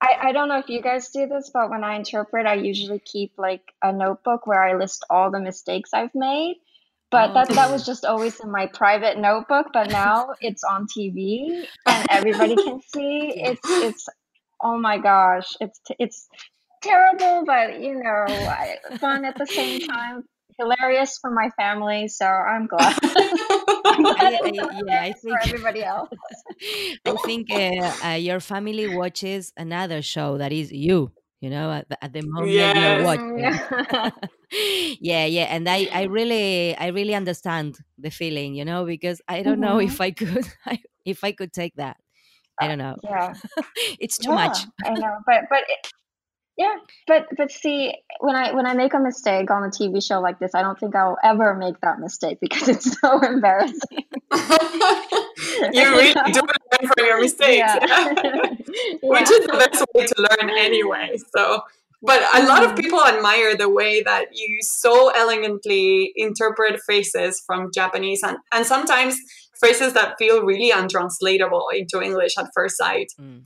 I, 0.02 0.30
I 0.30 0.32
don't 0.34 0.50
know 0.50 0.60
if 0.60 0.70
you 0.70 0.82
guys 0.82 1.10
do 1.10 1.28
this, 1.28 1.50
but 1.54 1.70
when 1.70 1.84
I 1.84 1.96
interpret, 1.96 2.46
I 2.46 2.56
usually 2.56 3.00
keep 3.00 3.34
like 3.38 3.74
a 3.82 3.94
notebook 3.94 4.46
where 4.48 4.62
I 4.64 4.76
list 4.78 5.06
all 5.10 5.32
the 5.32 5.40
mistakes 5.40 5.92
I've 5.94 6.14
made. 6.16 6.58
But 7.12 7.34
that 7.36 7.56
that 7.56 7.72
was 7.72 7.86
just 7.86 8.06
always 8.06 8.40
in 8.42 8.52
my 8.52 8.68
private 8.68 9.18
notebook. 9.18 9.68
But 9.74 9.90
now 9.90 10.30
it's 10.42 10.64
on 10.64 10.88
TV 10.88 11.68
and 11.88 12.06
everybody 12.10 12.58
can 12.58 12.82
see. 12.82 13.34
It's 13.38 13.76
it's 13.80 14.08
oh 14.62 14.78
my 14.78 14.98
gosh, 14.98 15.48
it's 15.62 15.80
it's 16.00 16.28
terrible, 16.84 17.46
but 17.46 17.80
you 17.82 17.96
know, 18.04 18.26
fun 19.00 19.26
at 19.26 19.38
the 19.38 19.46
same 19.48 19.80
time. 19.80 20.24
Hilarious 20.60 21.18
for 21.20 21.32
my 21.32 21.50
family, 21.58 22.08
so 22.08 22.28
I'm 22.28 22.68
glad. 22.68 22.96
I'm 23.86 24.04
glad 24.04 24.20
I- 24.22 24.38
I- 24.46 24.82
yeah, 24.86 25.02
I 25.02 25.12
think- 25.14 25.38
everybody 25.46 25.84
else. 25.84 26.10
I 27.06 27.16
think 27.26 27.52
uh, 27.52 27.92
uh, 28.06 28.12
your 28.16 28.40
family 28.40 28.88
watches 28.88 29.52
another 29.58 30.02
show 30.02 30.38
that 30.38 30.52
is 30.52 30.72
you. 30.72 31.12
You 31.42 31.50
know, 31.50 31.72
at 31.74 31.90
the, 31.90 32.02
at 32.04 32.14
the 32.14 32.22
moment 32.22 32.52
Yes. 32.54 32.76
you're 32.78 33.04
Mm, 33.04 33.04
watching. 33.04 33.40
yeah. 33.40 34.10
yeah 35.02 35.26
yeah 35.26 35.44
and 35.50 35.68
i 35.68 35.88
i 35.92 36.04
really 36.04 36.78
i 36.78 36.88
really 36.88 37.16
understand 37.16 37.76
the 37.98 38.12
feeling 38.12 38.54
you 38.54 38.64
know 38.64 38.86
because 38.86 39.20
i 39.28 39.42
don't 39.42 39.60
know 39.60 39.78
Mhm. 39.78 39.86
if 39.88 40.00
i 40.00 40.12
could 40.12 40.46
if 41.06 41.24
i 41.24 41.32
could 41.32 41.52
take 41.52 41.74
that 41.76 41.98
i 42.62 42.68
don't 42.68 42.78
know 42.78 42.96
yeah. 43.04 43.34
it's 44.00 44.18
too 44.20 44.32
much 44.32 44.58
I 44.86 44.92
know, 44.94 45.18
but 45.26 45.46
but 45.50 45.64
it, 45.68 45.92
yeah, 46.58 46.76
but 47.08 47.28
but 47.38 47.52
see, 47.52 47.94
when 48.20 48.36
I 48.36 48.54
when 48.54 48.66
I 48.66 48.74
make 48.74 48.94
a 48.94 49.00
mistake 49.00 49.50
on 49.50 49.64
a 49.64 49.70
TV 49.70 50.04
show 50.04 50.20
like 50.22 50.40
this, 50.40 50.54
I 50.54 50.62
don't 50.62 50.80
think 50.80 50.96
I'll 50.96 51.18
ever 51.24 51.56
make 51.56 51.80
that 51.82 52.00
mistake 52.00 52.38
because 52.42 52.68
it's 52.74 53.00
so 53.00 53.20
embarrassing. 53.22 54.06
you 55.74 55.82
really 55.84 56.14
do 56.14 56.42
learn 56.42 56.88
from 56.96 57.06
your 57.06 57.22
mistakes, 57.22 57.58
Yeah. 57.58 57.80
which 59.04 59.30
is 59.32 59.46
the 59.48 59.58
best 59.70 59.86
way 59.96 60.06
to 60.06 60.16
learn 60.18 60.50
anyway. 60.58 61.18
So, 61.36 61.62
but 62.02 62.22
a 62.34 62.46
lot 62.46 62.64
of 62.64 62.72
Mhm. 62.72 62.80
people 62.82 63.04
admire 63.04 63.56
the 63.56 63.70
way 63.70 64.02
that 64.04 64.26
you 64.34 64.60
so 64.62 65.10
elegantly 65.10 66.12
interpret 66.16 66.80
phrases 66.86 67.42
from 67.46 67.70
Japanese 67.74 68.22
and, 68.24 68.38
and 68.54 68.66
sometimes 68.66 69.18
phrases 69.60 69.94
that 69.94 70.16
feel 70.20 70.44
really 70.44 70.72
untranslatable 70.72 71.68
into 71.74 72.02
English 72.02 72.34
at 72.38 72.48
first 72.54 72.78
sight. 72.78 73.08
Mm. 73.20 73.44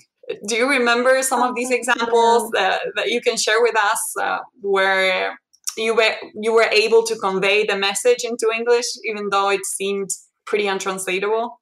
Do 0.48 0.55
you 0.55 0.69
remember 0.69 1.22
some 1.24 1.41
of 1.41 1.55
these 1.55 1.72
Oh, 1.72 1.75
examples 1.75 2.51
that, 2.51 2.81
that 2.96 3.10
you 3.10 3.22
can 3.22 3.38
share 3.38 3.62
with 3.62 3.77
us 3.77 4.13
uh, 4.22 4.39
where 4.62 5.39
you 5.77 5.96
were 5.96 6.15
you 6.34 6.53
were 6.53 6.69
able 6.72 7.03
to 7.03 7.15
convey 7.15 7.65
the 7.65 7.77
message 7.77 8.24
into 8.24 8.51
English 8.53 8.86
even 9.05 9.29
though 9.29 9.50
it 9.50 9.65
seemed 9.65 10.10
pretty 10.46 10.67
untranslatable? 10.67 11.60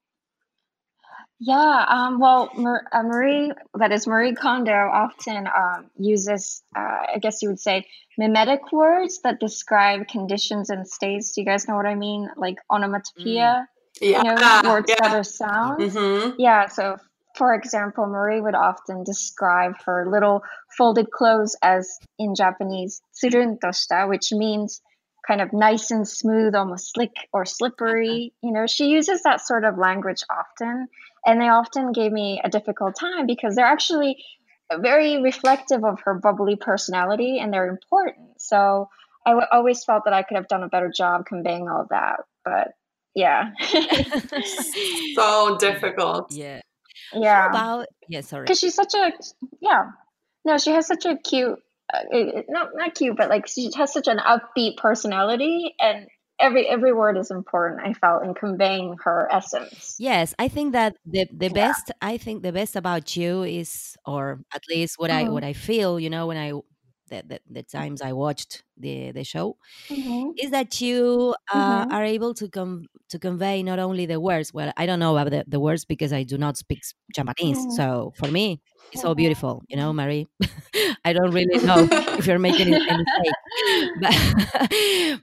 Yeah, 1.39 1.85
um, 1.89 2.19
well, 2.19 2.49
uh, 2.93 3.03
Marie, 3.03 3.51
that 3.77 3.91
is 3.91 4.07
Marie 4.07 4.33
Kondo, 4.33 4.71
often 4.71 5.47
um, 5.47 5.91
uses, 5.97 6.63
uh, 6.75 6.79
I 7.15 7.17
guess 7.21 7.41
you 7.41 7.49
would 7.49 7.59
say, 7.59 7.85
mimetic 8.17 8.71
words 8.71 9.19
that 9.23 9.41
describe 9.41 10.07
conditions 10.07 10.69
and 10.69 10.87
states. 10.87 11.33
Do 11.33 11.41
you 11.41 11.45
guys 11.45 11.67
know 11.67 11.75
what 11.75 11.85
I 11.85 11.95
mean? 11.95 12.29
Like 12.37 12.55
onomatopoeia, 12.71 13.67
Yeah, 13.99 14.23
you 14.23 14.23
know, 14.23 14.69
words 14.71 14.89
yeah. 14.89 14.95
that 15.01 15.13
are 15.13 15.23
sounds. 15.23 15.93
hmm 15.93 16.29
Yeah, 16.37 16.67
so 16.67 16.95
for 17.35 17.53
example, 17.53 18.05
Marie 18.07 18.41
would 18.41 18.55
often 18.55 19.03
describe 19.03 19.73
her 19.85 20.07
little 20.09 20.43
folded 20.77 21.11
clothes 21.11 21.55
as 21.61 21.99
in 22.17 22.35
Japanese, 22.35 23.01
tsurun 23.13 23.59
toshita, 23.59 24.07
which 24.09 24.31
means 24.31 24.81
kind 25.27 25.41
of 25.41 25.51
nice 25.51 25.91
and 25.91 26.07
smooth, 26.07 26.55
almost 26.55 26.93
slick 26.93 27.13
or 27.33 27.45
slippery. 27.45 28.33
You 28.41 28.51
know, 28.51 28.67
she 28.67 28.87
uses 28.87 29.23
that 29.23 29.41
sort 29.41 29.65
of 29.65 29.77
language 29.77 30.23
often, 30.29 30.87
and 31.25 31.41
they 31.41 31.49
often 31.49 31.91
gave 31.91 32.11
me 32.11 32.41
a 32.43 32.49
difficult 32.49 32.95
time 32.99 33.25
because 33.25 33.55
they're 33.55 33.65
actually 33.65 34.23
very 34.79 35.21
reflective 35.21 35.83
of 35.83 35.99
her 36.01 36.13
bubbly 36.15 36.55
personality 36.55 37.39
and 37.39 37.53
they're 37.53 37.67
important. 37.67 38.41
So 38.41 38.89
I 39.25 39.31
w- 39.31 39.47
always 39.51 39.83
felt 39.83 40.05
that 40.05 40.13
I 40.13 40.23
could 40.23 40.37
have 40.37 40.47
done 40.47 40.63
a 40.63 40.69
better 40.69 40.91
job 40.95 41.25
conveying 41.25 41.67
all 41.67 41.81
of 41.81 41.89
that, 41.89 42.21
but 42.43 42.69
yeah. 43.13 43.51
So 45.15 45.57
difficult. 45.59 46.31
yeah 46.31 46.61
yeah. 47.13 47.49
about 47.49 47.87
yeah 48.07 48.21
sorry 48.21 48.43
because 48.45 48.59
she's 48.59 48.75
such 48.75 48.93
a 48.93 49.11
yeah 49.61 49.91
no 50.45 50.57
she 50.57 50.71
has 50.71 50.87
such 50.87 51.05
a 51.05 51.17
cute 51.17 51.59
uh, 51.93 52.01
not 52.49 52.69
not 52.73 52.95
cute 52.95 53.15
but 53.17 53.29
like 53.29 53.47
she 53.47 53.69
has 53.75 53.93
such 53.93 54.07
an 54.07 54.17
upbeat 54.17 54.77
personality 54.77 55.75
and 55.79 56.07
every 56.39 56.67
every 56.67 56.93
word 56.93 57.17
is 57.17 57.31
important 57.31 57.81
i 57.85 57.93
felt 57.93 58.23
in 58.23 58.33
conveying 58.33 58.95
her 59.03 59.27
essence 59.31 59.95
Yes, 59.97 60.33
I 60.37 60.49
think 60.49 60.73
that 60.73 60.95
the 61.05 61.25
the 61.31 61.47
Yeah. 61.47 61.53
best 61.67 61.91
I 62.01 62.17
think 62.17 62.43
the 62.43 62.51
best 62.51 62.75
about 62.75 63.15
you 63.15 63.43
is, 63.43 63.95
or 64.05 64.41
at 64.53 64.61
least 64.69 64.95
what 64.99 65.09
I 65.09 65.23
Mhm. 65.25 65.31
what 65.31 65.43
I 65.43 65.53
feel, 65.53 65.99
you 65.99 66.09
know, 66.09 66.27
when 66.27 66.37
I 66.37 66.51
the, 67.07 67.23
the, 67.25 67.39
the 67.49 67.63
times 67.63 68.01
I 68.01 68.13
watched 68.13 68.63
the 68.77 69.11
the 69.11 69.23
show, 69.23 69.57
mm-hmm. 69.89 70.31
is 70.37 70.51
that 70.51 70.81
you 70.81 71.35
uh, 71.53 71.85
Mhm. 71.85 71.91
are 71.91 72.03
able 72.03 72.33
to 72.35 72.49
com- 72.49 72.87
to 73.09 73.19
convey 73.19 73.63
not 73.63 73.79
only 73.79 74.05
the 74.05 74.19
words. 74.19 74.53
Well, 74.53 74.71
I 74.77 74.85
don't 74.85 74.99
know 74.99 75.15
about 75.17 75.31
the, 75.31 75.45
the 75.47 75.59
words 75.59 75.85
because 75.85 76.11
I 76.13 76.23
do 76.23 76.37
not 76.37 76.57
speak 76.57 76.81
Japanese. 77.15 77.67
Mhm. 77.67 77.71
So 77.71 78.13
for 78.17 78.29
me, 78.29 78.61
it's 78.91 79.01
so 79.01 79.13
Mhm. 79.13 79.15
beautiful, 79.15 79.63
you 79.67 79.77
know, 79.77 79.93
Marie. 79.93 80.27
I 81.05 81.13
don't 81.13 81.31
really 81.31 81.59
know 81.61 81.87
if 82.17 82.25
you're 82.27 82.39
making 82.39 82.67
it 82.69 82.81
a 82.87 82.95
mistake, 82.95 83.37
but 83.95 84.15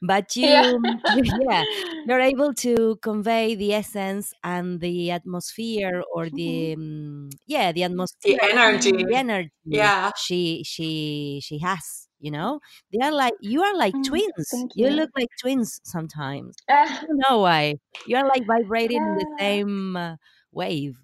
but 0.02 0.37
you, 0.37 0.99
Yeah. 1.09 1.23
yeah 1.49 1.64
you're 2.04 2.21
able 2.21 2.52
to 2.54 2.97
convey 3.02 3.54
the 3.54 3.73
essence 3.75 4.32
and 4.44 4.80
the 4.80 5.11
atmosphere 5.11 6.02
or 6.14 6.28
the 6.30 6.75
um, 6.75 7.28
yeah 7.47 7.73
the 7.73 7.85
atmosphere 7.85 8.38
The 8.40 8.50
energy. 8.50 8.92
the 8.92 9.14
energy 9.14 9.50
Yeah. 9.64 10.11
she 10.16 10.62
she 10.64 11.40
she 11.42 11.59
has 11.59 12.01
you 12.23 12.31
know? 12.31 12.61
They 12.93 13.00
are 13.05 13.12
like 13.12 13.35
you 13.41 13.62
are 13.62 13.76
like 13.76 13.95
Mm, 13.95 14.02
twins. 14.02 14.67
you 14.75 14.88
you. 14.88 14.91
look 14.91 15.11
like 15.17 15.29
twins 15.41 15.81
sometimes. 15.85 16.57
Uh, 16.69 17.02
i 17.02 17.07
don't 17.07 17.19
know 17.29 17.41
why. 17.41 17.76
You 18.05 18.17
are 18.17 18.26
like 18.29 18.45
vibrating 18.47 18.99
in 19.07 19.14
the 19.17 19.26
same 19.38 19.97
uh, 19.97 20.17
wave. 20.52 20.97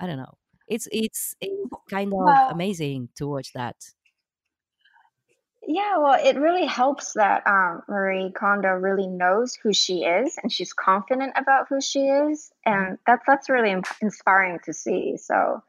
I 0.00 0.06
don't 0.06 0.18
know. 0.18 0.34
It's 0.68 0.88
it's 0.92 1.34
it's 1.40 1.54
kind 1.90 2.12
of 2.28 2.38
well 2.38 2.38
amazing 2.48 3.10
to 3.16 3.26
watch 3.28 3.52
that. 3.54 3.76
Yeah 5.66 5.96
well 5.98 6.18
it 6.22 6.36
really 6.38 6.66
helps 6.66 7.14
that 7.14 7.46
um, 7.46 7.82
marie 7.88 8.30
kondo 8.32 8.68
really 8.70 9.06
knows 9.06 9.54
who 9.56 9.72
she 9.72 10.04
is 10.04 10.36
and 10.42 10.52
she's 10.52 10.72
confident 10.74 11.32
about 11.36 11.68
who 11.68 11.80
she 11.80 12.00
is 12.00 12.52
and 12.66 12.98
that's 13.06 13.24
that's 13.26 13.48
really 13.48 13.70
in- 13.70 13.82
inspiring 14.02 14.58
to 14.64 14.72
see 14.74 15.16
so 15.16 15.62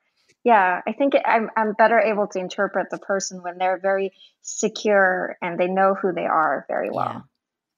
yeah 0.46 0.82
i 0.88 0.94
think 0.94 1.14
I'm, 1.26 1.50
I'm 1.58 1.74
better 1.74 2.00
able 2.00 2.28
to 2.28 2.40
interpret 2.40 2.90
the 2.90 2.98
person 3.00 3.44
when 3.44 3.58
they're 3.58 3.80
very 3.80 4.14
secure 4.42 5.38
and 5.42 5.60
they 5.60 5.68
know 5.68 5.96
who 6.00 6.14
they 6.14 6.26
are 6.26 6.66
very 6.70 6.90
well 6.92 7.28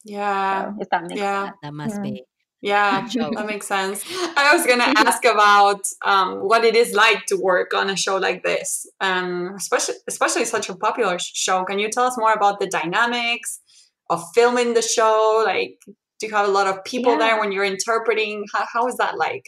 Yeah. 0.04 0.74
so 0.74 0.82
if 0.82 0.90
that 0.92 1.04
makes 1.08 1.20
Yeah. 1.22 1.46
sense 1.46 1.58
that 1.64 1.74
must 1.74 2.00
Mm. 2.00 2.04
be 2.04 2.24
Yeah. 2.62 3.08
That 3.38 3.46
makes 3.54 3.68
sense. 3.68 3.98
I 4.36 4.46
was 4.56 4.66
gonna 4.66 4.92
ask 5.06 5.22
about 5.26 5.82
um, 6.14 6.30
what 6.50 6.62
it 6.70 6.76
is 6.76 6.90
like 7.06 7.22
to 7.28 7.36
work 7.52 7.70
on 7.80 7.86
a 7.90 7.96
show 7.96 8.18
like 8.28 8.42
this, 8.50 8.70
um, 9.00 9.54
especially 9.62 9.96
especially 10.08 10.46
such 10.46 10.68
a 10.74 10.76
popular 10.88 11.18
show. 11.20 11.58
Can 11.70 11.78
you 11.84 11.90
tell 11.96 12.06
us 12.10 12.18
more 12.24 12.34
about 12.40 12.56
the 12.60 12.66
dynamics 12.80 13.50
of 14.10 14.20
filming 14.38 14.74
the 14.74 14.82
show? 14.82 15.44
Like, 15.46 15.76
do 16.18 16.22
you 16.26 16.32
have 16.38 16.48
a 16.52 16.56
lot 16.60 16.68
of 16.72 16.76
people 16.84 17.14
Yeah. 17.14 17.24
there 17.24 17.36
when 17.40 17.52
you're 17.54 17.70
interpreting? 17.76 18.36
How, 18.54 18.64
how 18.74 18.84
is 18.92 18.96
that 19.04 19.14
like? 19.26 19.46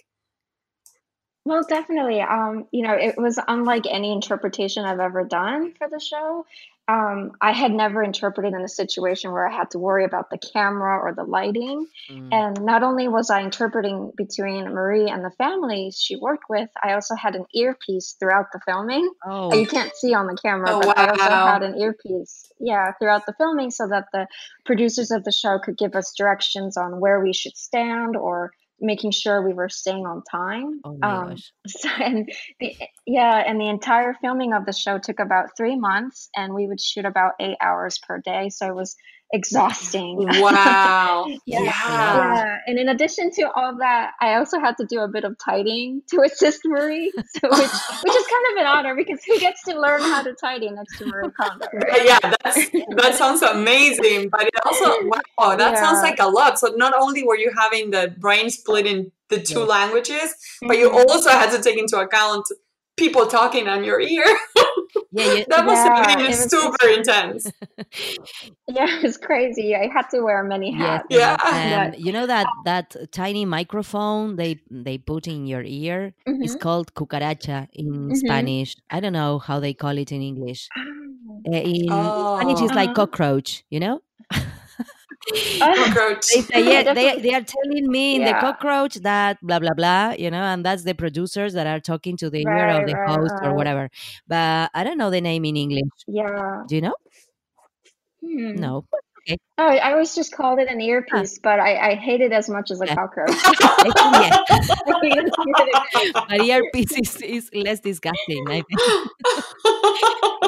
Well, 1.50 1.64
definitely. 1.68 2.22
Um, 2.22 2.68
you 2.70 2.84
know, 2.84 2.94
it 2.94 3.18
was 3.18 3.40
unlike 3.48 3.88
any 3.90 4.12
interpretation 4.12 4.86
I've 4.86 5.00
ever 5.00 5.24
done 5.24 5.74
for 5.80 5.90
the 5.90 6.00
show. 6.00 6.46
Um, 6.88 7.32
I 7.42 7.54
had 7.54 7.72
never 7.72 8.04
interpreted 8.04 8.54
in 8.54 8.62
a 8.62 8.68
situation 8.68 9.32
where 9.32 9.48
I 9.48 9.52
had 9.52 9.72
to 9.72 9.80
worry 9.80 10.06
about 10.06 10.30
the 10.30 10.38
camera 10.38 11.00
or 11.00 11.12
the 11.16 11.24
lighting. 11.24 11.88
Mm. 12.08 12.32
And 12.32 12.62
not 12.62 12.84
only 12.84 13.08
was 13.08 13.32
I 13.32 13.42
interpreting 13.42 14.12
between 14.16 14.66
Marie 14.66 15.10
and 15.10 15.26
the 15.26 15.32
family 15.40 15.92
she 15.92 16.16
worked 16.18 16.46
with, 16.52 16.70
I 16.84 16.94
also 16.94 17.16
had 17.16 17.36
an 17.36 17.46
earpiece 17.56 18.16
throughout 18.20 18.52
the 18.54 18.60
filming. 18.68 19.12
Oh, 19.26 19.52
You 19.52 19.66
can't 19.66 19.96
see 19.96 20.14
on 20.14 20.28
the 20.28 20.38
camera, 20.40 20.68
Oh, 20.70 20.82
but 20.82 21.00
I 21.00 21.08
also 21.08 21.24
had 21.24 21.64
an 21.64 21.80
earpiece, 21.80 22.52
yeah, 22.60 22.92
throughout 23.00 23.26
the 23.26 23.34
filming 23.34 23.72
so 23.72 23.88
that 23.88 24.06
the 24.14 24.28
producers 24.66 25.10
of 25.10 25.24
the 25.24 25.32
show 25.32 25.58
could 25.58 25.80
give 25.80 25.96
us 25.96 26.14
directions 26.16 26.78
on 26.78 27.00
where 27.00 27.20
we 27.20 27.34
should 27.34 27.58
stand 27.58 28.16
or 28.16 28.52
making 28.82 29.12
sure 29.12 29.42
we 29.42 29.54
were 29.54 29.70
staying 29.70 30.06
on 30.06 30.24
time. 30.30 30.80
oh 30.84 30.98
my 30.98 31.08
Um, 31.08 31.30
gosh. 31.30 31.52
so, 31.68 31.90
and 31.90 32.30
the 32.60 32.76
yeah, 33.06 33.44
and 33.46 33.60
the 33.60 33.68
entire 33.68 34.14
filming 34.22 34.54
of 34.54 34.66
the 34.66 34.74
show 34.74 34.98
took 34.98 35.20
about 35.20 35.56
three 35.58 35.76
months, 35.78 36.30
and 36.36 36.54
we 36.54 36.68
would 36.68 36.82
shoot 36.82 37.06
about 37.06 37.34
eight 37.40 37.58
hours 37.62 38.00
per 38.00 38.20
day. 38.20 38.50
So 38.50 38.68
it 38.68 38.76
was 38.76 38.96
exhausting. 39.34 40.28
Wow. 40.40 41.26
Yeah. 41.46 41.62
yeah. 41.64 41.74
Yeah, 41.90 42.58
and 42.66 42.80
in 42.80 42.90
addition 42.90 43.32
to 43.32 43.52
all 43.52 43.76
that, 43.80 44.12
I 44.22 44.36
also 44.36 44.60
had 44.60 44.78
to 44.78 44.86
do 44.86 45.00
a 45.00 45.08
bit 45.08 45.24
of 45.24 45.38
tidying 45.38 46.02
to 46.12 46.22
assist 46.22 46.62
Marie, 46.66 47.12
so 47.36 47.50
which 47.50 47.60
which 47.60 48.16
is 48.16 48.28
kind 48.28 48.46
of 48.52 48.58
an 48.62 48.66
honor 48.68 48.96
because 48.96 49.24
who 49.26 49.38
gets 49.40 49.64
to 49.66 49.80
learn 49.80 50.02
how 50.02 50.22
to 50.24 50.34
tidy 50.34 50.70
next 50.70 50.98
to 51.00 51.06
Marie 51.06 51.32
Kondo? 51.38 51.66
right? 51.74 52.06
Yeah, 52.06 52.20
that's 52.44 52.70
that 52.98 53.16
sounds 53.16 53.42
amazing, 53.42 54.30
but 54.30 54.44
it 54.44 54.54
also 54.66 54.96
wow, 55.38 55.56
that 55.56 55.78
sounds 55.78 56.02
like 56.02 56.20
a 56.20 56.28
lot. 56.28 56.58
So 56.60 56.68
not 56.76 56.94
only 57.00 57.24
were 57.24 57.38
you 57.38 57.52
having 57.58 57.92
the 57.92 58.14
brain 58.18 58.50
split 58.50 58.86
in 58.86 59.12
the 59.30 59.40
two 59.42 59.60
Yeah. 59.60 59.66
languages, 59.66 60.36
but 60.62 60.78
you 60.78 60.90
Mhm. 60.90 61.06
also 61.10 61.30
had 61.30 61.52
to 61.52 61.62
take 61.62 61.78
into 61.78 61.98
account 62.00 62.46
people 63.00 63.26
talking 63.28 63.68
on 63.68 63.84
your 63.84 64.00
ear. 64.02 64.26
Yeah, 65.12 65.34
you, 65.34 65.46
that 65.50 65.66
must 65.66 65.88
have 65.88 66.06
been 66.06 66.26
it 66.26 66.30
was- 66.30 66.50
super 66.52 66.88
intense. 66.88 67.52
Yeah, 68.68 69.02
it's 69.06 69.18
crazy. 69.18 69.76
I 69.76 69.88
had 69.92 70.06
to 70.14 70.22
wear 70.22 70.44
many 70.44 70.72
hats. 70.72 71.06
Yeah. 71.10 71.36
and 71.54 71.96
you 71.98 72.12
know 72.12 72.28
that 72.28 72.46
that 72.66 72.96
tiny 73.12 73.44
microphone 73.46 74.36
they 74.36 74.62
they 74.70 74.98
put 75.00 75.28
in 75.28 75.48
your 75.48 75.64
ear 75.66 76.14
is 76.46 76.56
Mhm. 76.56 76.60
called 76.62 76.94
cucaracha 76.94 77.68
in 77.74 77.88
Mhm. 78.10 78.16
Spanish. 78.18 78.76
I 78.90 79.00
don't 79.00 79.14
know 79.14 79.40
how 79.40 79.60
they 79.60 79.74
call 79.74 79.98
it 79.98 80.12
in 80.12 80.22
English. 80.22 80.70
Oh. 80.78 81.54
Uh, 81.54 81.58
in 81.58 81.86
Spanish, 81.90 82.62
it's 82.62 82.74
like 82.82 82.90
Uh-huh. 82.94 83.06
cockroach. 83.08 83.64
You 83.70 83.80
know. 83.80 83.96
Oh, 85.62 85.74
Cockroach. 85.86 86.28
they 86.34 86.42
say 86.42 86.72
yeah, 86.84 86.94
they, 86.94 87.20
they 87.20 87.34
are 87.34 87.44
telling 87.44 87.88
me 87.88 88.16
in 88.16 88.26
the 88.26 88.34
cockroach 88.34 88.96
that 88.96 89.38
blah 89.42 89.60
blah 89.60 89.74
blah 89.74 90.12
you 90.18 90.32
know 90.32 90.42
and 90.42 90.66
that's 90.66 90.84
the 90.84 90.94
producers 90.94 91.54
that 91.54 91.68
are 91.68 91.80
talking 91.80 92.18
to 92.18 92.30
the 92.30 92.42
ear 92.42 92.70
of 92.70 92.88
the 92.88 92.94
right, 92.94 93.10
host 93.10 93.34
or 93.42 93.46
uh-huh. 93.46 93.54
whatever. 93.54 93.90
But 94.28 94.72
i 94.74 94.84
don't 94.84 94.98
know 94.98 95.10
the 95.10 95.22
name 95.22 95.46
in 95.46 95.56
english. 95.58 95.90
Yeah. 96.08 96.64
do 96.68 96.76
you 96.76 96.82
know? 96.82 96.96
Hmm. 98.22 98.56
no 98.56 98.86
Oh, 99.60 99.68
I 99.68 99.92
always 99.92 100.16
just 100.16 100.32
called 100.32 100.58
it 100.58 100.68
an 100.70 100.80
ah. 100.82 100.86
earpiece, 100.86 101.38
but 101.38 101.60
I, 101.60 101.92
I 101.92 101.96
hate 101.96 102.22
it 102.22 102.32
as 102.32 102.50
much 102.50 102.72
as 102.72 102.82
a 102.82 102.88
Yeah. 102.88 102.96
cockroach. 102.96 103.30
yeah. 103.62 104.38
I 104.50 105.00
mean, 105.04 105.20
it's 105.20 105.38
really- 105.38 106.26
but 106.30 106.42
earpiece 106.42 106.92
is, 106.98 107.22
is 107.22 107.50
less 107.54 107.80
disgusting 107.80 108.46
i 108.50 108.62
think 108.62 109.76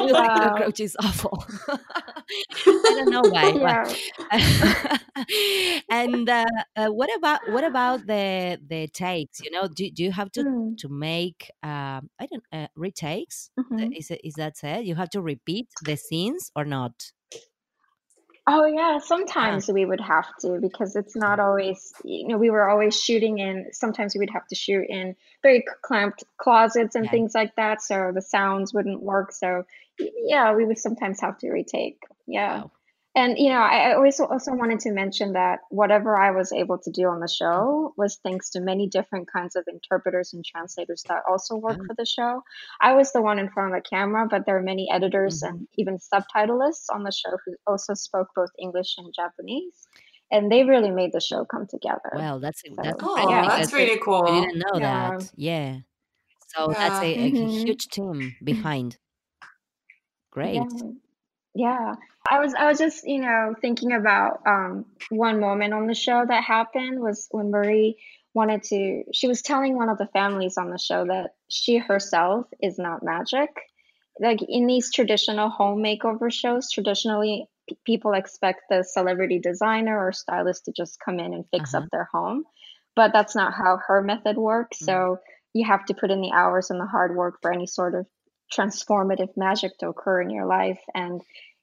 the 0.08 0.30
Wow. 0.30 0.38
cockroach 0.40 0.80
is 0.80 0.96
awful 1.02 1.44
i 2.88 2.94
don't 2.94 3.08
know 3.08 3.24
why 3.34 3.52
yeah. 3.54 3.96
and 5.90 6.28
uh, 6.28 6.44
uh, 6.76 6.88
what 6.88 7.14
about 7.16 7.40
what 7.46 7.64
about 7.64 8.06
the 8.06 8.58
the 8.66 8.88
takes 8.88 9.40
you 9.40 9.50
know 9.50 9.68
do, 9.68 9.90
do 9.90 10.02
you 10.02 10.12
have 10.12 10.30
to 10.32 10.44
Mm, 10.44 10.78
to 10.78 10.88
make 10.88 11.50
um 11.62 12.10
i 12.18 12.26
don't 12.30 12.44
uh, 12.52 12.66
retakes 12.76 13.50
mhm. 13.56 13.96
is 13.96 14.10
it 14.10 14.20
is 14.24 14.34
that 14.36 14.56
said 14.56 14.84
you 14.86 14.94
have 14.94 15.10
to 15.10 15.20
repeat 15.22 15.68
the 15.80 15.96
scenes 15.96 16.50
or 16.56 16.64
not 16.64 17.12
Oh 18.46 18.66
yeah, 18.66 18.98
sometimes 18.98 19.68
we 19.68 19.84
would 19.84 20.00
have 20.00 20.26
to 20.40 20.58
because 20.60 20.96
it's 20.96 21.14
not 21.14 21.38
mm-hmm. 21.38 21.48
always, 21.48 21.92
you 22.04 22.26
know, 22.26 22.38
we 22.38 22.50
were 22.50 22.68
always 22.68 23.00
shooting 23.00 23.38
in, 23.38 23.68
sometimes 23.72 24.14
we 24.14 24.18
would 24.18 24.30
have 24.30 24.46
to 24.48 24.56
shoot 24.56 24.84
in 24.88 25.14
very 25.42 25.64
clamped 25.82 26.24
closets 26.38 26.96
and 26.96 27.04
Yeah. 27.04 27.10
things 27.12 27.34
like 27.34 27.54
that, 27.54 27.82
so 27.82 28.10
the 28.12 28.22
sounds 28.22 28.74
wouldn't 28.74 29.00
work. 29.00 29.32
So 29.32 29.64
yeah, 29.98 30.54
we 30.54 30.64
would 30.64 30.78
sometimes 30.78 31.20
have 31.20 31.38
to 31.38 31.50
retake. 31.50 32.02
Yeah. 32.26 32.62
Wow. 32.62 32.70
And 33.14 33.38
you 33.38 33.50
know, 33.50 33.60
I, 33.60 33.90
I 33.90 33.94
always 33.94 34.18
also 34.20 34.54
wanted 34.54 34.80
to 34.80 34.90
mention 34.92 35.34
that 35.34 35.60
whatever 35.68 36.16
I 36.16 36.30
was 36.30 36.50
able 36.50 36.78
to 36.78 36.90
do 36.90 37.08
on 37.08 37.20
the 37.20 37.28
show 37.28 37.92
was 37.98 38.16
thanks 38.22 38.48
to 38.50 38.60
many 38.60 38.88
different 38.88 39.30
kinds 39.30 39.54
of 39.54 39.64
interpreters 39.68 40.32
and 40.32 40.42
translators 40.44 41.04
that 41.08 41.22
also 41.28 41.54
work 41.56 41.78
Oh. 41.78 41.86
for 41.86 41.94
the 41.94 42.06
show. 42.06 42.42
I 42.80 42.94
was 42.94 43.12
the 43.12 43.20
one 43.20 43.38
in 43.38 43.50
front 43.50 43.74
of 43.74 43.82
the 43.82 43.88
camera, 43.88 44.26
but 44.30 44.46
there 44.46 44.56
are 44.56 44.62
many 44.62 44.88
editors 44.90 45.42
Mhm. 45.42 45.42
and 45.42 45.68
even 45.76 45.98
subtitleists 45.98 46.86
on 46.90 47.02
the 47.02 47.12
show 47.12 47.36
who 47.44 47.54
also 47.66 47.92
spoke 47.92 48.28
both 48.34 48.50
English 48.58 48.94
and 48.96 49.12
Japanese, 49.14 49.86
and 50.30 50.50
they 50.50 50.64
really 50.64 50.90
made 50.90 51.12
the 51.12 51.20
show 51.20 51.44
come 51.44 51.66
together. 51.66 52.12
well 52.12 52.40
that's 52.40 52.62
that's 52.78 53.02
So, 53.02 53.12
oh, 53.16 53.16
funny 53.16 53.40
yeah. 53.40 53.46
that's 53.46 53.72
because 53.72 53.72
really 53.72 53.98
cool. 53.98 54.22
we 54.24 54.30
didn't 54.30 54.58
know 54.58 54.78
Yeah. 54.78 54.80
that 54.80 55.30
yeah 55.34 55.80
so 56.48 56.74
that's 56.78 57.00
Yeah. 57.00 57.02
a, 57.02 57.28
a 57.28 57.30
Mhm. 57.30 57.64
huge 57.64 57.88
team 57.90 58.36
behind 58.44 58.98
great 60.32 60.84
Yeah. 61.54 61.94
I 62.30 62.38
was 62.40 62.54
I 62.54 62.66
was 62.66 62.78
just, 62.78 63.06
you 63.06 63.20
know, 63.20 63.54
thinking 63.60 63.92
about 63.92 64.40
um 64.46 64.86
one 65.10 65.40
moment 65.40 65.74
on 65.74 65.86
the 65.86 65.94
show 65.94 66.24
that 66.26 66.44
happened 66.44 67.00
was 67.00 67.28
when 67.30 67.50
Marie 67.50 67.98
wanted 68.34 68.62
to 68.64 69.04
she 69.12 69.28
was 69.28 69.42
telling 69.42 69.76
one 69.76 69.88
of 69.90 69.98
the 69.98 70.06
families 70.06 70.56
on 70.56 70.70
the 70.70 70.78
show 70.78 71.04
that 71.06 71.34
she 71.48 71.76
herself 71.78 72.46
is 72.62 72.78
not 72.78 73.02
magic. 73.02 73.50
Like 74.20 74.40
in 74.48 74.66
these 74.66 74.92
traditional 74.92 75.48
home 75.50 75.82
makeover 75.82 76.32
shows, 76.32 76.70
traditionally 76.70 77.46
p- 77.68 77.76
people 77.84 78.12
expect 78.14 78.62
the 78.70 78.82
celebrity 78.84 79.38
designer 79.38 79.98
or 79.98 80.12
stylist 80.12 80.66
to 80.66 80.72
just 80.72 80.98
come 81.04 81.18
in 81.18 81.34
and 81.34 81.44
fix 81.50 81.74
Uh-huh. 81.74 81.84
up 81.84 81.90
their 81.90 82.08
home. 82.12 82.44
But 82.94 83.12
that's 83.12 83.34
not 83.34 83.52
how 83.54 83.78
her 83.86 84.00
method 84.02 84.36
works. 84.36 84.78
Mm. 84.82 84.86
So 84.86 85.18
you 85.54 85.66
have 85.66 85.84
to 85.86 85.94
put 85.94 86.10
in 86.10 86.20
the 86.20 86.32
hours 86.32 86.70
and 86.70 86.78
the 86.80 86.86
hard 86.86 87.16
work 87.16 87.40
for 87.42 87.52
any 87.52 87.66
sort 87.66 87.94
of 87.94 88.06
transformative 88.56 89.28
magic 89.36 89.72
to 89.78 89.88
occur 89.88 90.20
in 90.20 90.30
your 90.30 90.46
life. 90.46 90.80
And 90.94 91.20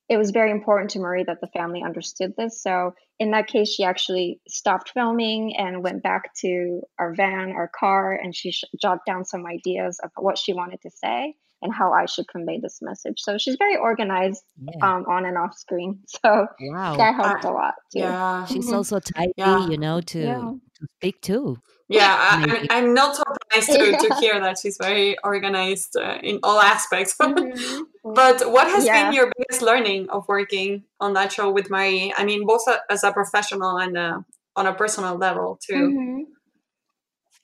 it 0.07 0.17
was 0.17 0.31
very 0.31 0.49
important 0.51 0.89
to 0.91 0.99
Marie 0.99 1.23
that 1.23 1.39
the 1.39 1.47
family 1.47 1.83
understood 1.83 2.33
this. 2.37 2.61
So 2.63 2.93
in 3.19 3.31
that 3.31 3.47
case, 3.47 3.69
she 3.69 3.83
actually 3.83 4.39
stopped 4.47 4.91
filming 4.93 5.55
and 5.55 5.83
went 5.83 6.01
back 6.01 6.33
to 6.41 6.81
our 6.97 7.13
van, 7.13 7.51
our 7.51 7.69
car, 7.79 8.13
and 8.13 8.35
she 8.35 8.51
sh- 8.51 8.63
jotted 8.81 9.01
down 9.05 9.23
some 9.25 9.45
ideas 9.45 9.99
of 10.03 10.09
what 10.17 10.37
she 10.37 10.53
wanted 10.53 10.81
to 10.81 10.89
say 10.89 11.35
and 11.61 11.73
how 11.73 11.91
I 11.91 12.05
should 12.05 12.27
convey 12.27 12.59
this 12.59 12.79
message. 12.81 13.15
So 13.19 13.37
she's 13.37 13.57
very 13.57 13.75
organized 13.77 14.41
yeah 14.61 14.95
um, 14.95 15.03
on 15.07 15.25
and 15.25 15.37
off 15.37 15.55
screen. 15.57 15.99
So 16.07 16.47
wow 16.61 16.95
that 16.97 17.15
helped 17.15 17.43
a 17.43 17.51
lot 17.51 17.75
too. 17.91 17.99
Yeah. 17.99 18.45
she's 18.45 18.67
Mhm. 18.69 18.75
also 18.77 18.99
tidy 18.99 19.33
Yeah. 19.37 19.67
you 19.67 19.77
know 19.77 20.01
to 20.01 20.19
Yeah. 20.19 20.51
to 20.79 20.87
speak 20.97 21.21
too 21.21 21.57
Yeah, 21.89 22.15
I, 22.17 22.45
I'm 22.49 22.67
I'm 22.69 22.93
not 22.93 23.15
surprised 23.15 23.71
to, 23.73 23.97
to 23.97 24.15
hear 24.19 24.39
that 24.39 24.59
she's 24.59 24.77
very 24.77 25.17
organized 25.23 25.97
uh, 25.97 26.19
in 26.23 26.39
all 26.43 26.59
aspects. 26.59 27.15
Mhm. 27.21 27.85
But 28.15 28.51
what 28.51 28.67
has 28.67 28.85
Yeah. 28.85 29.03
been 29.03 29.13
your 29.13 29.31
biggest 29.37 29.61
learning 29.61 30.09
of 30.09 30.27
working 30.27 30.83
on 30.99 31.13
that 31.13 31.31
show 31.31 31.51
with 31.51 31.69
Marie? 31.69 32.13
I 32.17 32.23
mean, 32.25 32.45
both 32.45 32.63
as 32.89 33.03
a 33.03 33.11
professional 33.11 33.77
and 33.77 33.97
uh, 33.97 34.21
on 34.55 34.65
a 34.67 34.73
personal 34.73 35.15
level 35.17 35.59
too. 35.61 35.75
Mhm. 35.75 36.25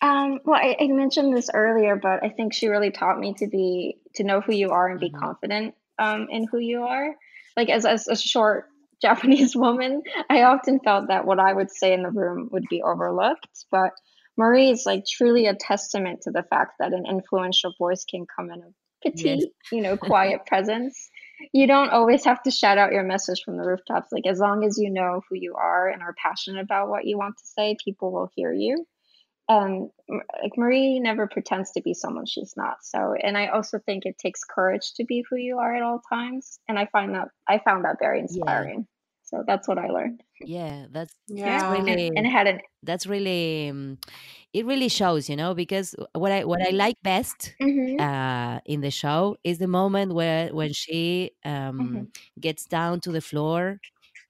Um, 0.01 0.39
well, 0.45 0.59
I, 0.61 0.75
I 0.79 0.87
mentioned 0.87 1.35
this 1.35 1.49
earlier, 1.53 1.95
but 1.95 2.23
I 2.23 2.29
think 2.29 2.53
she 2.53 2.67
really 2.67 2.91
taught 2.91 3.19
me 3.19 3.33
to 3.35 3.47
be 3.47 3.97
to 4.15 4.23
know 4.23 4.41
who 4.41 4.53
you 4.53 4.69
are 4.71 4.87
and 4.89 4.99
be 4.99 5.09
Mhm. 5.09 5.19
confident 5.19 5.75
um, 5.99 6.27
in 6.29 6.45
who 6.45 6.59
you 6.59 6.83
are. 6.83 7.15
Like 7.57 7.69
as, 7.69 7.85
as 7.85 8.07
a 8.07 8.15
short 8.15 8.65
Japanese 9.01 9.55
woman, 9.55 10.03
I 10.29 10.43
often 10.43 10.79
felt 10.79 11.07
that 11.09 11.25
what 11.25 11.39
I 11.39 11.53
would 11.53 11.71
say 11.71 11.93
in 11.93 12.03
the 12.03 12.11
room 12.11 12.49
would 12.51 12.65
be 12.69 12.81
overlooked. 12.81 13.47
But 13.71 13.91
Marie 14.37 14.69
is 14.69 14.85
like 14.85 15.05
truly 15.05 15.47
a 15.47 15.55
testament 15.55 16.21
to 16.21 16.31
the 16.31 16.43
fact 16.43 16.73
that 16.79 16.93
an 16.93 17.05
influential 17.09 17.73
voice 17.79 18.05
can 18.09 18.25
come 18.35 18.51
in 18.51 18.61
a 18.61 19.09
petite, 19.09 19.49
you 19.71 19.81
know, 19.81 19.97
quiet 20.11 20.45
presence. 20.45 21.09
You 21.53 21.67
don't 21.67 21.89
always 21.89 22.25
have 22.25 22.41
to 22.43 22.51
shout 22.51 22.77
out 22.77 22.91
your 22.91 23.03
message 23.03 23.41
from 23.43 23.57
the 23.57 23.65
rooftops. 23.65 24.11
Like 24.11 24.27
as 24.27 24.39
long 24.39 24.63
as 24.65 24.77
you 24.77 24.89
know 24.89 25.21
who 25.29 25.35
you 25.35 25.55
are 25.55 25.89
and 25.89 26.01
are 26.01 26.15
passionate 26.21 26.61
about 26.61 26.89
what 26.89 27.05
you 27.05 27.17
want 27.17 27.37
to 27.37 27.47
say, 27.47 27.77
people 27.83 28.11
will 28.11 28.29
hear 28.35 28.53
you 28.53 28.85
um, 29.47 29.89
and 30.07 30.21
like 30.41 30.57
Marie 30.57 30.99
never 30.99 31.27
pretends 31.27 31.71
to 31.71 31.81
be 31.81 31.93
someone 31.93 32.25
she's 32.25 32.53
not. 32.57 32.77
So, 32.81 33.13
and 33.13 33.37
I 33.37 33.47
also 33.47 33.79
think 33.85 34.05
it 34.05 34.17
takes 34.17 34.43
courage 34.43 34.93
to 34.95 35.05
be 35.05 35.23
who 35.29 35.35
you 35.35 35.59
are 35.59 35.75
at 35.75 35.83
all 35.83 36.01
times, 36.09 36.59
and 36.67 36.79
I 36.79 36.87
find 36.91 37.13
that 37.13 37.29
I 37.47 37.59
found 37.59 37.85
that 37.85 37.97
very 37.99 38.19
inspiring. 38.19 38.87
So 39.25 39.43
that's 39.47 39.67
what 39.67 39.77
I 39.79 39.87
learned, 39.89 40.23
yeah 40.43 40.87
that's 40.91 41.15
Yeah. 41.27 41.61
really 41.67 42.11
and 42.15 42.25
it 42.25 42.29
had 42.29 42.47
an 42.47 42.61
that's 42.83 43.07
really 43.07 43.69
um, 43.69 43.97
it 44.53 44.65
really 44.65 44.89
shows 44.89 45.29
you 45.29 45.35
know 45.35 45.53
because 45.55 45.95
what 46.13 46.31
i 46.31 46.43
what 46.45 46.61
i 46.67 46.71
like 46.71 46.97
best 47.03 47.55
Mhm. 47.59 47.99
uh 47.99 48.59
in 48.65 48.81
the 48.81 48.91
show 48.91 49.37
is 49.43 49.59
the 49.59 49.67
moment 49.67 50.13
where 50.13 50.53
when 50.53 50.73
she 50.73 51.31
um 51.45 52.05
Mhm. 52.05 52.11
gets 52.39 52.65
down 52.65 52.99
to 53.01 53.11
the 53.11 53.21
floor 53.21 53.81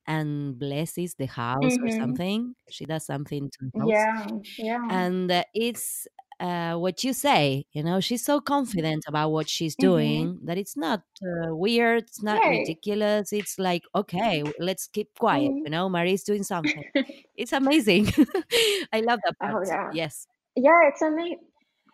and 0.08 0.60
blesses 0.60 1.16
the 1.16 1.28
house 1.28 1.78
or 1.82 1.90
Mhm. 1.92 1.92
something 1.92 2.56
she 2.70 2.86
does 2.86 3.06
something 3.06 3.50
to 3.52 3.60
the 3.62 3.72
house 3.80 4.08
yeah, 4.08 4.28
yeah, 4.58 4.90
and 4.90 5.32
uh, 5.32 5.44
it's 5.54 6.08
uh, 6.40 6.76
what 6.76 7.04
you 7.04 7.14
say. 7.14 7.66
You 7.74 7.84
know, 7.84 8.00
she's 8.00 8.24
so 8.26 8.40
confident 8.42 9.04
about 9.08 9.32
what 9.32 9.50
she's 9.50 9.76
Mm-hmm. 9.76 9.88
doing 9.88 10.40
that 10.44 10.58
it's 10.58 10.76
not 10.78 11.02
uh, 11.24 11.56
weird, 11.56 12.04
it's 12.04 12.24
not 12.24 12.44
Right. 12.44 12.60
ridiculous. 12.60 13.32
It's 13.34 13.58
like, 13.60 13.84
okay, 13.96 14.44
let's 14.60 14.88
keep 14.88 15.10
quiet. 15.18 15.52
Mhm. 15.52 15.62
You 15.66 15.70
know, 15.72 15.90
Marie's 15.90 16.24
doing 16.24 16.44
something. 16.44 16.84
It's 17.38 17.54
amazing. 17.54 18.08
I 18.94 19.02
love 19.02 19.20
that 19.26 19.38
part. 19.40 19.56
Oh, 19.56 19.64
yeah. 19.66 19.90
Yes. 19.94 20.28
Yeah, 20.56 20.88
it's 20.90 21.02
amazing. 21.02 21.40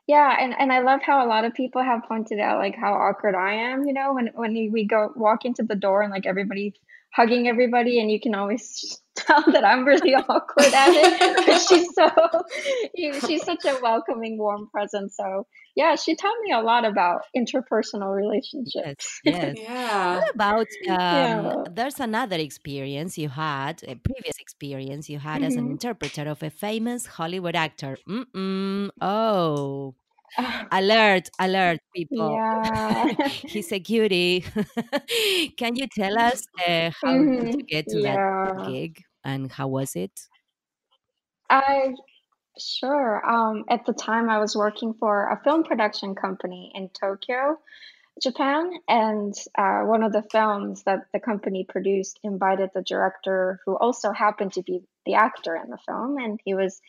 Yeah, 0.07 0.35
and, 0.39 0.53
and 0.59 0.71
I 0.73 0.79
love 0.81 1.01
how 1.05 1.25
a 1.25 1.29
lot 1.29 1.45
of 1.45 1.53
people 1.53 1.81
have 1.83 2.01
pointed 2.07 2.39
out 2.39 2.59
like 2.59 2.75
how 2.75 2.93
awkward 2.93 3.35
I 3.35 3.53
am, 3.53 3.85
you 3.85 3.93
know, 3.93 4.13
when 4.13 4.27
when 4.35 4.53
we 4.71 4.85
go 4.85 5.11
walk 5.15 5.45
into 5.45 5.63
the 5.63 5.75
door 5.75 6.01
and 6.01 6.11
like 6.11 6.25
everybody 6.25 6.73
hugging 7.13 7.47
everybody 7.47 7.99
and 7.99 8.11
you 8.11 8.19
can 8.19 8.35
always 8.35 9.01
tell 9.15 9.43
that 9.51 9.63
I'm 9.65 9.85
really 9.85 10.13
awkward 10.29 10.73
at 10.73 10.93
it. 10.95 11.45
But 11.45 11.59
she's 11.61 11.93
so 11.93 12.09
she's 13.27 13.43
such 13.45 13.65
a 13.65 13.77
welcoming, 13.81 14.37
warm 14.37 14.69
presence. 14.71 15.15
So 15.17 15.47
yeah, 15.75 15.95
she 15.95 16.15
taught 16.15 16.35
me 16.43 16.51
a 16.51 16.61
lot 16.61 16.85
about 16.85 17.21
interpersonal 17.35 18.13
relationships. 18.15 19.19
Yes. 19.23 19.23
Yes. 19.23 19.57
Yeah. 19.57 20.13
What 20.13 20.23
about 20.35 20.67
um, 20.87 20.97
Yeah. 20.97 21.63
there's 21.69 21.99
another 21.99 22.37
experience 22.37 23.17
you 23.17 23.29
had, 23.29 23.83
a 23.87 23.95
previous 23.95 24.37
experience 24.39 25.09
you 25.09 25.19
had 25.19 25.43
as 25.43 25.55
an 25.55 25.65
Mhm. 25.65 25.71
interpreter 25.71 26.27
of 26.27 26.43
a 26.43 26.49
famous 26.49 27.05
Hollywood 27.05 27.55
actor. 27.55 27.97
Mm-mm. 28.07 28.89
Oh, 29.01 29.95
alert, 30.71 31.29
alert, 31.39 31.79
people. 31.95 32.33
Yeah. 32.33 33.13
He's 33.27 33.71
a 33.71 33.79
cutie. 33.79 34.41
Can 35.57 35.75
you 35.75 35.87
tell 35.87 36.17
us 36.17 36.45
uh, 36.67 36.91
how 37.01 37.17
did 37.17 37.55
you 37.55 37.63
get 37.63 37.87
to 37.89 38.01
that 38.01 38.67
gig 38.67 39.01
and 39.23 39.51
how 39.51 39.67
was 39.67 39.95
it? 39.95 40.11
I 41.49 41.93
sure. 42.59 43.25
Um, 43.29 43.65
at 43.69 43.85
the 43.85 43.93
time, 43.93 44.29
I 44.29 44.39
was 44.39 44.55
working 44.55 44.93
for 44.93 45.27
a 45.27 45.41
film 45.43 45.63
production 45.63 46.15
company 46.15 46.71
in 46.73 46.89
Tokyo, 46.89 47.59
Japan, 48.21 48.71
and 48.87 49.33
uh, 49.57 49.81
one 49.81 50.03
of 50.03 50.13
the 50.13 50.23
films 50.31 50.83
that 50.83 51.07
the 51.13 51.19
company 51.19 51.65
produced 51.67 52.19
invited 52.23 52.69
the 52.73 52.83
director, 52.83 53.59
who 53.65 53.77
also 53.77 54.11
happened 54.11 54.53
to 54.53 54.63
be 54.63 54.81
the 55.05 55.15
actor 55.15 55.55
in 55.55 55.69
the 55.69 55.77
film, 55.85 56.17
and 56.17 56.39
he 56.45 56.53
was 56.53 56.81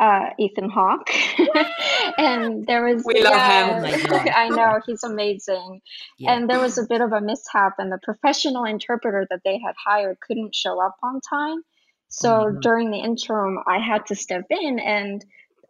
uh, 0.00 0.30
Ethan 0.38 0.70
Hawke. 0.70 1.10
and 2.18 2.66
there 2.66 2.84
was 2.84 3.04
We 3.04 3.22
love 3.22 3.32
him. 3.34 3.84
yeah, 3.84 4.06
Oh. 4.10 4.30
I 4.36 4.48
know 4.48 4.80
he's 4.86 5.02
amazing. 5.04 5.80
Yeah. 6.18 6.32
And 6.34 6.48
there 6.48 6.60
was 6.60 6.78
a 6.78 6.86
bit 6.88 7.00
of 7.00 7.12
a 7.12 7.20
mishap, 7.20 7.74
and 7.78 7.90
the 7.90 7.98
professional 8.02 8.64
interpreter 8.64 9.26
that 9.30 9.40
they 9.44 9.58
had 9.58 9.74
hired 9.84 10.18
couldn't 10.20 10.54
show 10.54 10.80
up 10.84 10.96
on 11.02 11.20
time. 11.28 11.62
So 12.08 12.30
my 12.38 12.50
God. 12.52 12.62
during 12.62 12.90
the 12.90 12.98
interim, 12.98 13.58
I 13.66 13.78
had 13.78 14.06
to 14.06 14.14
step 14.14 14.44
in, 14.50 14.78
and 14.78 15.24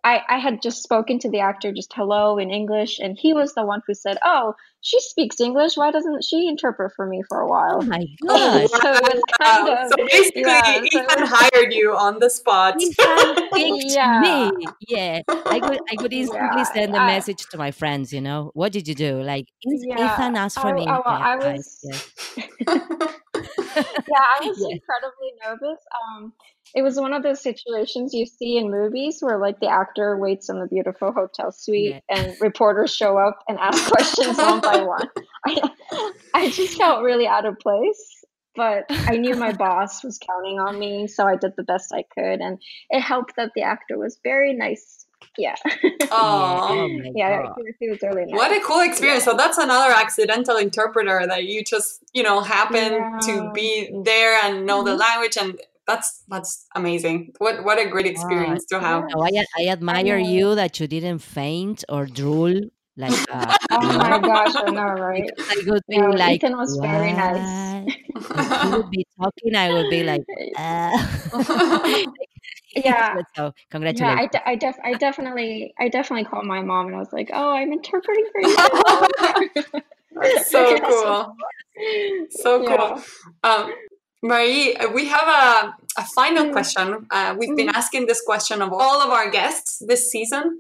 I, 0.09 0.23
I 0.29 0.39
had 0.39 0.63
just 0.63 0.83
spoken 0.83 1.19
to 1.19 1.31
the 1.31 1.41
actor 1.41 1.71
just 1.71 1.93
hello 1.93 2.39
in 2.39 2.51
English, 2.51 2.99
and 2.99 3.19
he 3.19 3.35
was 3.35 3.53
the 3.53 3.65
one 3.65 3.83
who 3.87 3.93
said, 3.93 4.17
"Oh, 4.25 4.55
she 4.81 4.99
speaks 5.01 5.39
English. 5.39 5.77
Why 5.77 5.91
doesn't 5.91 6.25
she 6.25 6.49
interpret 6.49 6.93
for 6.97 7.05
me 7.05 7.23
for 7.29 7.41
a 7.41 7.47
Oh 7.47 7.51
while?" 7.51 7.83
my 7.83 8.07
Oh, 8.27 8.67
gosh. 8.71 8.81
So 8.83 8.93
it 8.95 9.23
kind 9.43 9.69
of 9.69 9.89
So 9.91 9.97
basically, 10.07 10.43
yeah. 10.43 10.63
So 10.63 10.81
it 10.81 10.95
Ethan 10.95 11.21
was, 11.21 11.29
hired 11.31 11.75
you 11.75 11.95
on 11.95 12.21
the 12.21 12.31
spot. 12.31 12.81
Ethan 12.81 13.37
yeah, 13.91 14.21
me. 14.23 14.67
Yeah, 14.89 15.21
I 15.45 15.61
could 15.61 15.81
I 15.93 15.97
could 15.97 16.13
instantly 16.15 16.63
yeah. 16.63 16.73
send 16.73 16.97
a 16.97 17.01
I, 17.01 17.07
message 17.07 17.45
to 17.51 17.59
my 17.59 17.71
friends. 17.71 18.11
You 18.11 18.23
know, 18.23 18.51
what 18.55 18.73
did 18.73 18.89
you 18.89 18.95
do? 18.95 19.21
Like 19.21 19.45
yeah. 19.67 20.15
Ethan 20.15 20.37
asked 20.37 20.59
for 20.59 20.69
I, 20.69 20.73
me. 20.73 20.87
well, 20.87 21.03
Yeah, 21.05 21.13
I 21.13 21.37
was. 21.37 21.85
Yes. 21.85 22.13
Yeah, 24.09 24.25
I 24.25 24.39
was 24.41 24.59
yes. 24.59 24.81
incredibly 24.81 25.31
nervous. 25.45 25.81
Um, 26.01 26.33
it 26.75 26.83
was 26.83 26.99
one 27.01 27.13
of 27.13 27.23
those 27.23 27.41
situations 27.43 28.13
you 28.15 28.27
see 28.27 28.57
in 28.59 28.71
movies 28.71 29.19
where 29.21 29.39
like 29.39 29.61
the 29.61 29.69
actor 29.69 30.17
waits 30.19 30.49
in 30.49 30.59
the 30.61 30.67
beautiful 30.67 31.13
hotel 31.13 31.51
suite 31.53 31.95
Yeah. 31.95 32.01
and 32.17 32.37
reporters 32.41 32.95
show 32.95 33.17
up 33.19 33.39
and 33.49 33.59
ask 33.59 33.91
questions 33.91 34.37
one 34.37 34.61
by 34.61 34.83
one. 34.83 35.09
I, 35.47 35.71
I 36.35 36.51
just 36.51 36.77
felt 36.79 37.03
really 37.03 37.27
out 37.27 37.47
of 37.47 37.59
place, 37.59 38.25
but 38.55 38.85
I 38.89 39.17
knew 39.17 39.35
my 39.37 39.53
boss 39.65 40.03
was 40.05 40.19
counting 40.19 40.59
on 40.61 40.79
me, 40.79 41.07
so 41.07 41.27
I 41.27 41.37
did 41.37 41.53
the 41.57 41.63
best 41.65 41.93
I 41.93 42.05
could, 42.15 42.41
and 42.41 42.59
it 42.91 43.01
helped 43.01 43.37
that 43.37 43.53
the 43.55 43.63
actor 43.63 43.99
was 43.99 44.19
very 44.23 44.53
nice. 44.55 45.05
Yeah, 45.37 45.55
Yeah. 45.83 45.91
Oh 46.11 46.89
yeah, 47.15 47.43
he, 47.57 47.63
was- 47.63 47.75
he 47.81 47.89
was 47.89 47.99
really 48.03 48.25
What 48.33 48.51
a 48.57 48.61
cool 48.61 48.81
experience. 48.81 49.25
Yeah, 49.25 49.33
So 49.33 49.37
that's 49.37 49.59
another 49.59 49.93
accidental 49.95 50.57
interpreter 50.57 51.25
that 51.27 51.45
you 51.45 51.63
just, 51.65 52.03
you 52.13 52.23
know, 52.25 52.41
happen 52.41 52.93
to 53.23 53.51
be 53.53 53.91
there 54.05 54.39
and 54.45 54.67
know 54.67 54.83
the 54.83 54.93
Mhm. 54.97 54.99
language 54.99 55.37
and 55.37 55.61
that's 55.89 56.23
that's 56.29 56.67
amazing. 56.77 57.33
What 57.39 57.65
what 57.65 57.79
a 57.81 57.89
great 57.89 58.05
God. 58.07 58.13
experience 58.13 58.65
to 58.67 58.79
have. 58.79 59.03
Yeah, 59.03 59.15
No, 59.17 59.23
I 59.25 59.31
I 59.33 59.63
I 59.65 59.73
admire 59.73 60.19
know. 60.19 60.29
you 60.35 60.55
that 60.55 60.79
you 60.79 60.87
didn't 60.87 61.19
faint 61.19 61.85
or 61.89 62.07
drool. 62.07 62.55
Like 62.97 63.15
uh, 63.33 63.55
Oh 63.71 63.83
my 63.99 64.19
gosh, 64.19 64.55
I 64.57 64.71
know, 64.71 64.83
right? 65.09 65.25
because 65.25 65.49
I 65.51 65.57
would 65.67 65.83
be 65.89 65.99
No, 65.99 66.11
like, 66.11 66.37
Ethan 66.37 66.57
was 66.57 66.79
very 66.83 67.13
nice. 67.13 67.49
what? 67.81 67.95
If 68.39 68.63
he 68.63 68.69
would 68.71 68.91
be 68.91 69.07
talking, 69.19 69.57
I 69.57 69.71
would 69.73 69.89
be 69.91 70.03
like, 70.05 70.25
uh. 70.57 70.93
Yeah, 72.77 73.15
so 73.35 73.53
yeah. 73.95 74.15
I, 74.19 74.27
de- 74.27 74.49
I 74.49 74.55
def 74.57 74.77
I 74.85 74.95
definitely 74.95 75.73
I 75.79 75.89
definitely 75.89 76.25
called 76.25 76.45
my 76.45 76.61
mom 76.61 76.87
and 76.89 76.97
I 76.97 76.99
was 76.99 77.13
like, 77.13 77.31
"Oh, 77.33 77.51
I'm 77.51 77.73
interpreting 77.73 78.27
for 78.31 78.41
you." 78.43 78.55
Mom." 78.55 79.09
So 80.47 80.61
Yeah, 80.71 80.91
so 80.91 80.91
cool. 80.91 81.37
So 82.31 82.63
yeah. 82.63 82.77
cool. 82.77 83.03
Um, 83.43 83.73
Marie, 84.23 84.75
uh, 84.75 84.91
we 84.91 85.07
have 85.07 85.29
a, 85.29 85.75
a 86.01 86.05
final 86.15 86.47
Mm, 86.47 86.53
question. 86.53 87.07
Uh, 87.11 87.37
we've 87.39 87.57
been 87.57 87.69
mm, 87.69 87.75
asking 87.75 88.07
this 88.07 88.21
question 88.21 88.61
of 88.63 88.73
all 88.73 89.01
of 89.01 89.11
our 89.11 89.31
guests 89.31 89.81
this 89.87 90.11
season, 90.11 90.59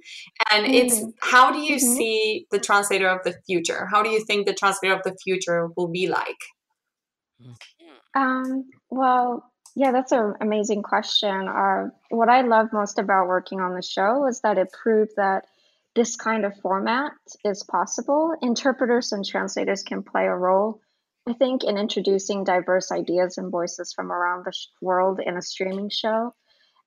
and 0.53 0.66
it's 0.66 1.01
mm, 1.01 1.12
how 1.21 1.51
do 1.51 1.59
you 1.59 1.77
mhm. 1.77 1.97
see 1.97 2.47
the 2.51 2.61
translator 2.61 3.09
of 3.09 3.25
the 3.25 3.35
future? 3.47 3.87
How 3.90 4.03
do 4.03 4.11
you 4.11 4.25
think 4.25 4.47
the 4.47 4.55
translator 4.55 4.94
of 4.94 5.03
the 5.03 5.16
future 5.25 5.68
will 5.77 5.88
be 5.88 6.07
like? 6.07 6.38
Um, 8.14 8.64
well, 8.90 9.51
yeah, 9.75 9.92
that's 9.92 10.12
an 10.12 10.35
amazing 10.40 10.83
question. 10.83 11.49
Uh, 11.49 11.88
what 12.11 12.29
I 12.29 12.42
love 12.42 12.68
most 12.73 12.99
about 12.99 13.29
working 13.29 13.61
on 13.61 13.75
the 13.75 13.83
show 13.83 14.27
is 14.27 14.40
that 14.40 14.59
it 14.59 14.73
proved 14.73 15.12
that 15.16 15.47
this 15.94 16.16
kind 16.16 16.44
of 16.44 16.53
format 16.61 17.12
is 17.44 17.64
possible. 17.64 18.35
Interpreters 18.42 19.12
and 19.12 19.25
translators 19.25 19.83
can 19.83 20.03
play 20.03 20.27
a 20.27 20.35
role, 20.35 20.81
I 21.28 21.34
think, 21.34 21.64
in 21.64 21.76
introducing 21.76 22.44
diverse 22.44 22.90
ideas 22.90 23.38
and 23.38 23.50
voices 23.50 23.92
from 23.92 24.10
around 24.10 24.44
the 24.44 24.52
sh- 24.52 24.68
world 24.80 25.20
in 25.24 25.36
a 25.36 25.42
streaming 25.42 25.90
show. 25.90 26.34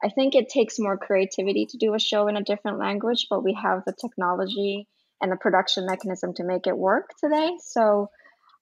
I 0.04 0.10
think 0.10 0.34
it 0.34 0.50
takes 0.50 0.80
more 0.80 0.98
creativity 0.98 1.68
to 1.68 1.78
do 1.78 1.94
a 1.94 2.00
show 2.00 2.28
in 2.28 2.38
a 2.38 2.44
different 2.44 2.80
language, 2.80 3.28
but 3.30 3.44
we 3.44 3.54
have 3.54 3.84
the 3.86 3.94
technology 3.94 4.88
and 5.22 5.32
the 5.32 5.36
production 5.36 5.86
mechanism 5.86 6.34
to 6.36 6.44
make 6.44 6.66
it 6.66 6.76
work 6.78 7.12
today. 7.20 7.52
So 7.60 8.10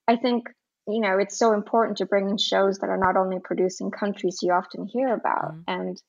I 0.07 0.17
think 0.17 0.49
you 0.87 1.01
know 1.01 1.17
it's 1.19 1.37
so 1.37 1.53
important 1.53 1.97
to 1.97 2.05
bring 2.05 2.29
in 2.29 2.37
shows 2.37 2.79
that 2.79 2.89
are 2.89 2.97
not 2.97 3.15
only 3.15 3.39
produced 3.39 3.79
in 3.81 3.91
countries 3.91 4.39
you 4.41 4.51
often 4.51 4.87
hear 4.87 5.13
about 5.13 5.53
Mhm. 5.53 5.63
and 5.67 6.01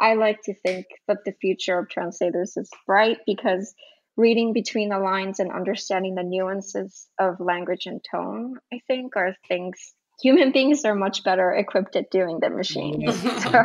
i 0.00 0.14
like 0.14 0.40
to 0.42 0.54
think 0.54 0.86
that 1.08 1.24
the 1.24 1.32
future 1.32 1.78
of 1.78 1.88
translators 1.88 2.56
is 2.56 2.70
bright 2.86 3.18
because 3.26 3.74
reading 4.18 4.52
between 4.52 4.90
the 4.90 4.98
lines 4.98 5.40
and 5.40 5.50
understanding 5.52 6.14
the 6.16 6.22
nuances 6.24 7.08
of 7.18 7.40
language 7.40 7.86
and 7.86 8.04
tone 8.10 8.56
i 8.72 8.80
think 8.86 9.16
are 9.16 9.34
things 9.48 9.94
human 10.22 10.52
beings 10.52 10.84
are 10.84 10.94
much 10.96 11.24
better 11.24 11.52
equipped 11.52 11.96
at 11.96 12.10
doing 12.10 12.40
than 12.40 12.56
machines 12.56 13.04
Yeah. 13.04 13.12
so 13.38 13.50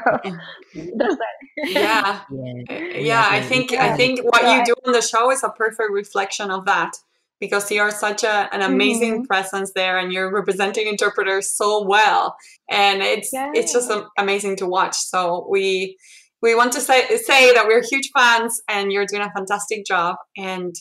does 0.97 1.17
that 1.17 1.35
yeah, 1.65 2.21
Yeah. 2.29 2.53
Uh, 2.69 2.79
We 2.99 3.07
yeah. 3.07 3.25
I 3.29 3.37
agree. 3.37 3.49
think 3.49 3.73
I 3.73 3.87
yeah 3.87 3.97
think 3.97 4.23
what 4.23 4.41
so 4.41 4.53
you 4.55 4.65
do 4.65 4.75
on 4.85 4.93
the 4.93 5.01
show 5.01 5.31
is 5.31 5.43
a 5.43 5.49
perfect 5.49 5.91
reflection 5.91 6.51
of 6.51 6.65
that 6.65 6.91
because 7.39 7.69
you 7.71 7.81
are 7.81 7.91
such 7.91 8.23
a, 8.23 8.49
an 8.53 8.61
amazing 8.61 9.23
mhm. 9.23 9.27
presence 9.27 9.73
there, 9.73 9.97
and 9.97 10.13
you're 10.13 10.31
representing 10.31 10.87
interpreters 10.87 11.49
so 11.49 11.83
well, 11.85 12.37
and 12.69 13.01
it's 13.01 13.31
it's 13.33 13.73
just 13.73 13.91
amazing 14.17 14.55
to 14.57 14.65
watch. 14.65 14.95
So 14.95 15.45
we 15.49 15.97
we 16.43 16.53
want 16.53 16.73
to 16.73 16.81
say 16.81 17.07
say 17.17 17.53
that 17.53 17.65
we're 17.65 17.81
huge 17.81 18.09
fans, 18.15 18.61
and 18.69 18.91
you're 18.91 19.07
doing 19.07 19.23
a 19.23 19.31
fantastic 19.31 19.85
job. 19.85 20.17
And 20.37 20.75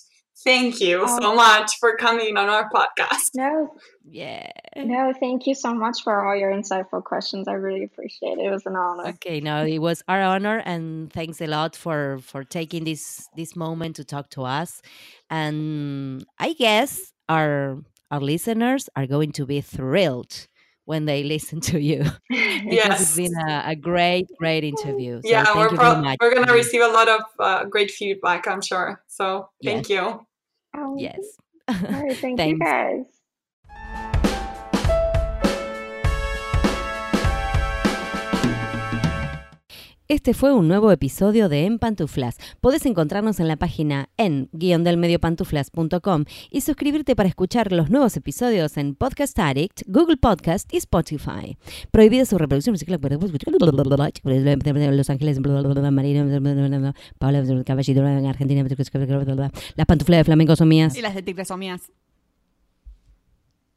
thank 0.44 0.80
you 0.80 1.02
oh 1.06 1.20
so 1.20 1.34
much 1.34 1.70
for 1.78 1.96
coming 1.96 2.36
on 2.36 2.48
our 2.48 2.68
podcast. 2.70 3.30
no 3.34 3.52
Yeah. 4.04 4.50
no 4.76 5.12
thank 5.20 5.46
you 5.46 5.54
so 5.54 5.72
much 5.72 5.98
for 6.02 6.14
all 6.26 6.34
your 6.34 6.50
insightful 6.50 7.04
questions 7.04 7.46
i 7.46 7.52
really 7.52 7.84
appreciate 7.84 8.38
it 8.38 8.46
it 8.46 8.50
was 8.50 8.66
an 8.66 8.74
honor 8.74 9.06
Okay, 9.14 9.40
no, 9.40 9.64
it 9.64 9.78
was 9.78 10.02
our 10.08 10.22
honor, 10.22 10.58
and 10.64 11.12
thanks 11.12 11.40
a 11.40 11.46
lot 11.46 11.76
for 11.76 12.18
for 12.30 12.42
taking 12.44 12.82
this 12.84 13.28
this 13.36 13.54
moment 13.54 13.96
to 13.96 14.04
talk 14.04 14.26
to 14.30 14.42
us. 14.42 14.80
And 15.30 16.24
I 16.38 16.54
guess 16.54 17.12
our 17.28 17.78
our 18.10 18.20
listeners 18.20 18.88
are 18.96 19.06
going 19.06 19.32
to 19.32 19.46
be 19.46 19.60
thrilled 19.60 20.34
when 20.84 21.04
they 21.04 21.22
listen 21.22 21.60
to 21.60 21.80
you 21.80 22.04
because 22.28 23.00
it's 23.00 23.16
Yes. 23.16 23.16
been 23.16 23.34
a, 23.48 23.62
a 23.66 23.76
great, 23.76 24.26
great 24.38 24.64
interview. 24.64 25.20
So 25.22 25.28
Yeah, 25.28 25.44
thank 25.44 25.56
we're 25.72 25.76
pro- 25.78 26.14
we're 26.20 26.34
gonna 26.34 26.52
receive 26.52 26.82
a 26.82 26.88
lot 26.88 27.08
of 27.08 27.22
uh, 27.38 27.64
great 27.64 27.90
feedback, 27.90 28.46
I'm 28.48 28.60
sure. 28.60 29.02
So 29.06 29.48
Yes, 29.60 29.74
thank 29.74 29.88
you. 29.90 30.26
Oh, 30.74 30.96
yes. 30.98 31.18
all 31.68 31.74
right. 31.84 32.16
Thank 32.20 32.40
you 32.40 32.58
guys. 32.58 33.04
Este 40.12 40.34
fue 40.34 40.52
un 40.52 40.68
nuevo 40.68 40.92
episodio 40.92 41.48
de 41.48 41.64
En 41.64 41.78
Pantuflas. 41.78 42.36
Podés 42.60 42.84
encontrarnos 42.84 43.40
en 43.40 43.48
la 43.48 43.56
página 43.56 44.10
en 44.18 44.50
guiondelmediopantuflas.com 44.52 46.24
y 46.50 46.60
suscribirte 46.60 47.16
para 47.16 47.30
escuchar 47.30 47.72
los 47.72 47.88
nuevos 47.88 48.14
episodios 48.18 48.76
en 48.76 48.94
Podcast 48.94 49.38
Addict, 49.38 49.84
Google 49.86 50.18
Podcast 50.18 50.70
y 50.70 50.76
Spotify. 50.76 51.56
Prohibida 51.92 52.26
su 52.26 52.36
reproducción 52.36 52.74
musical 52.74 53.00
Los 53.00 55.08
Ángeles, 55.08 55.40
Paula 57.18 57.64
Caballito, 57.64 58.04
Argentina, 58.04 58.68
las 59.76 59.86
pantuflas 59.86 60.18
de 60.18 60.24
flamenco 60.24 60.56
son 60.56 60.68
mías. 60.68 60.94
Y 60.94 61.00
las 61.00 61.14
de 61.14 61.22
tigre 61.22 61.46
son 61.46 61.58
mías. 61.58 61.90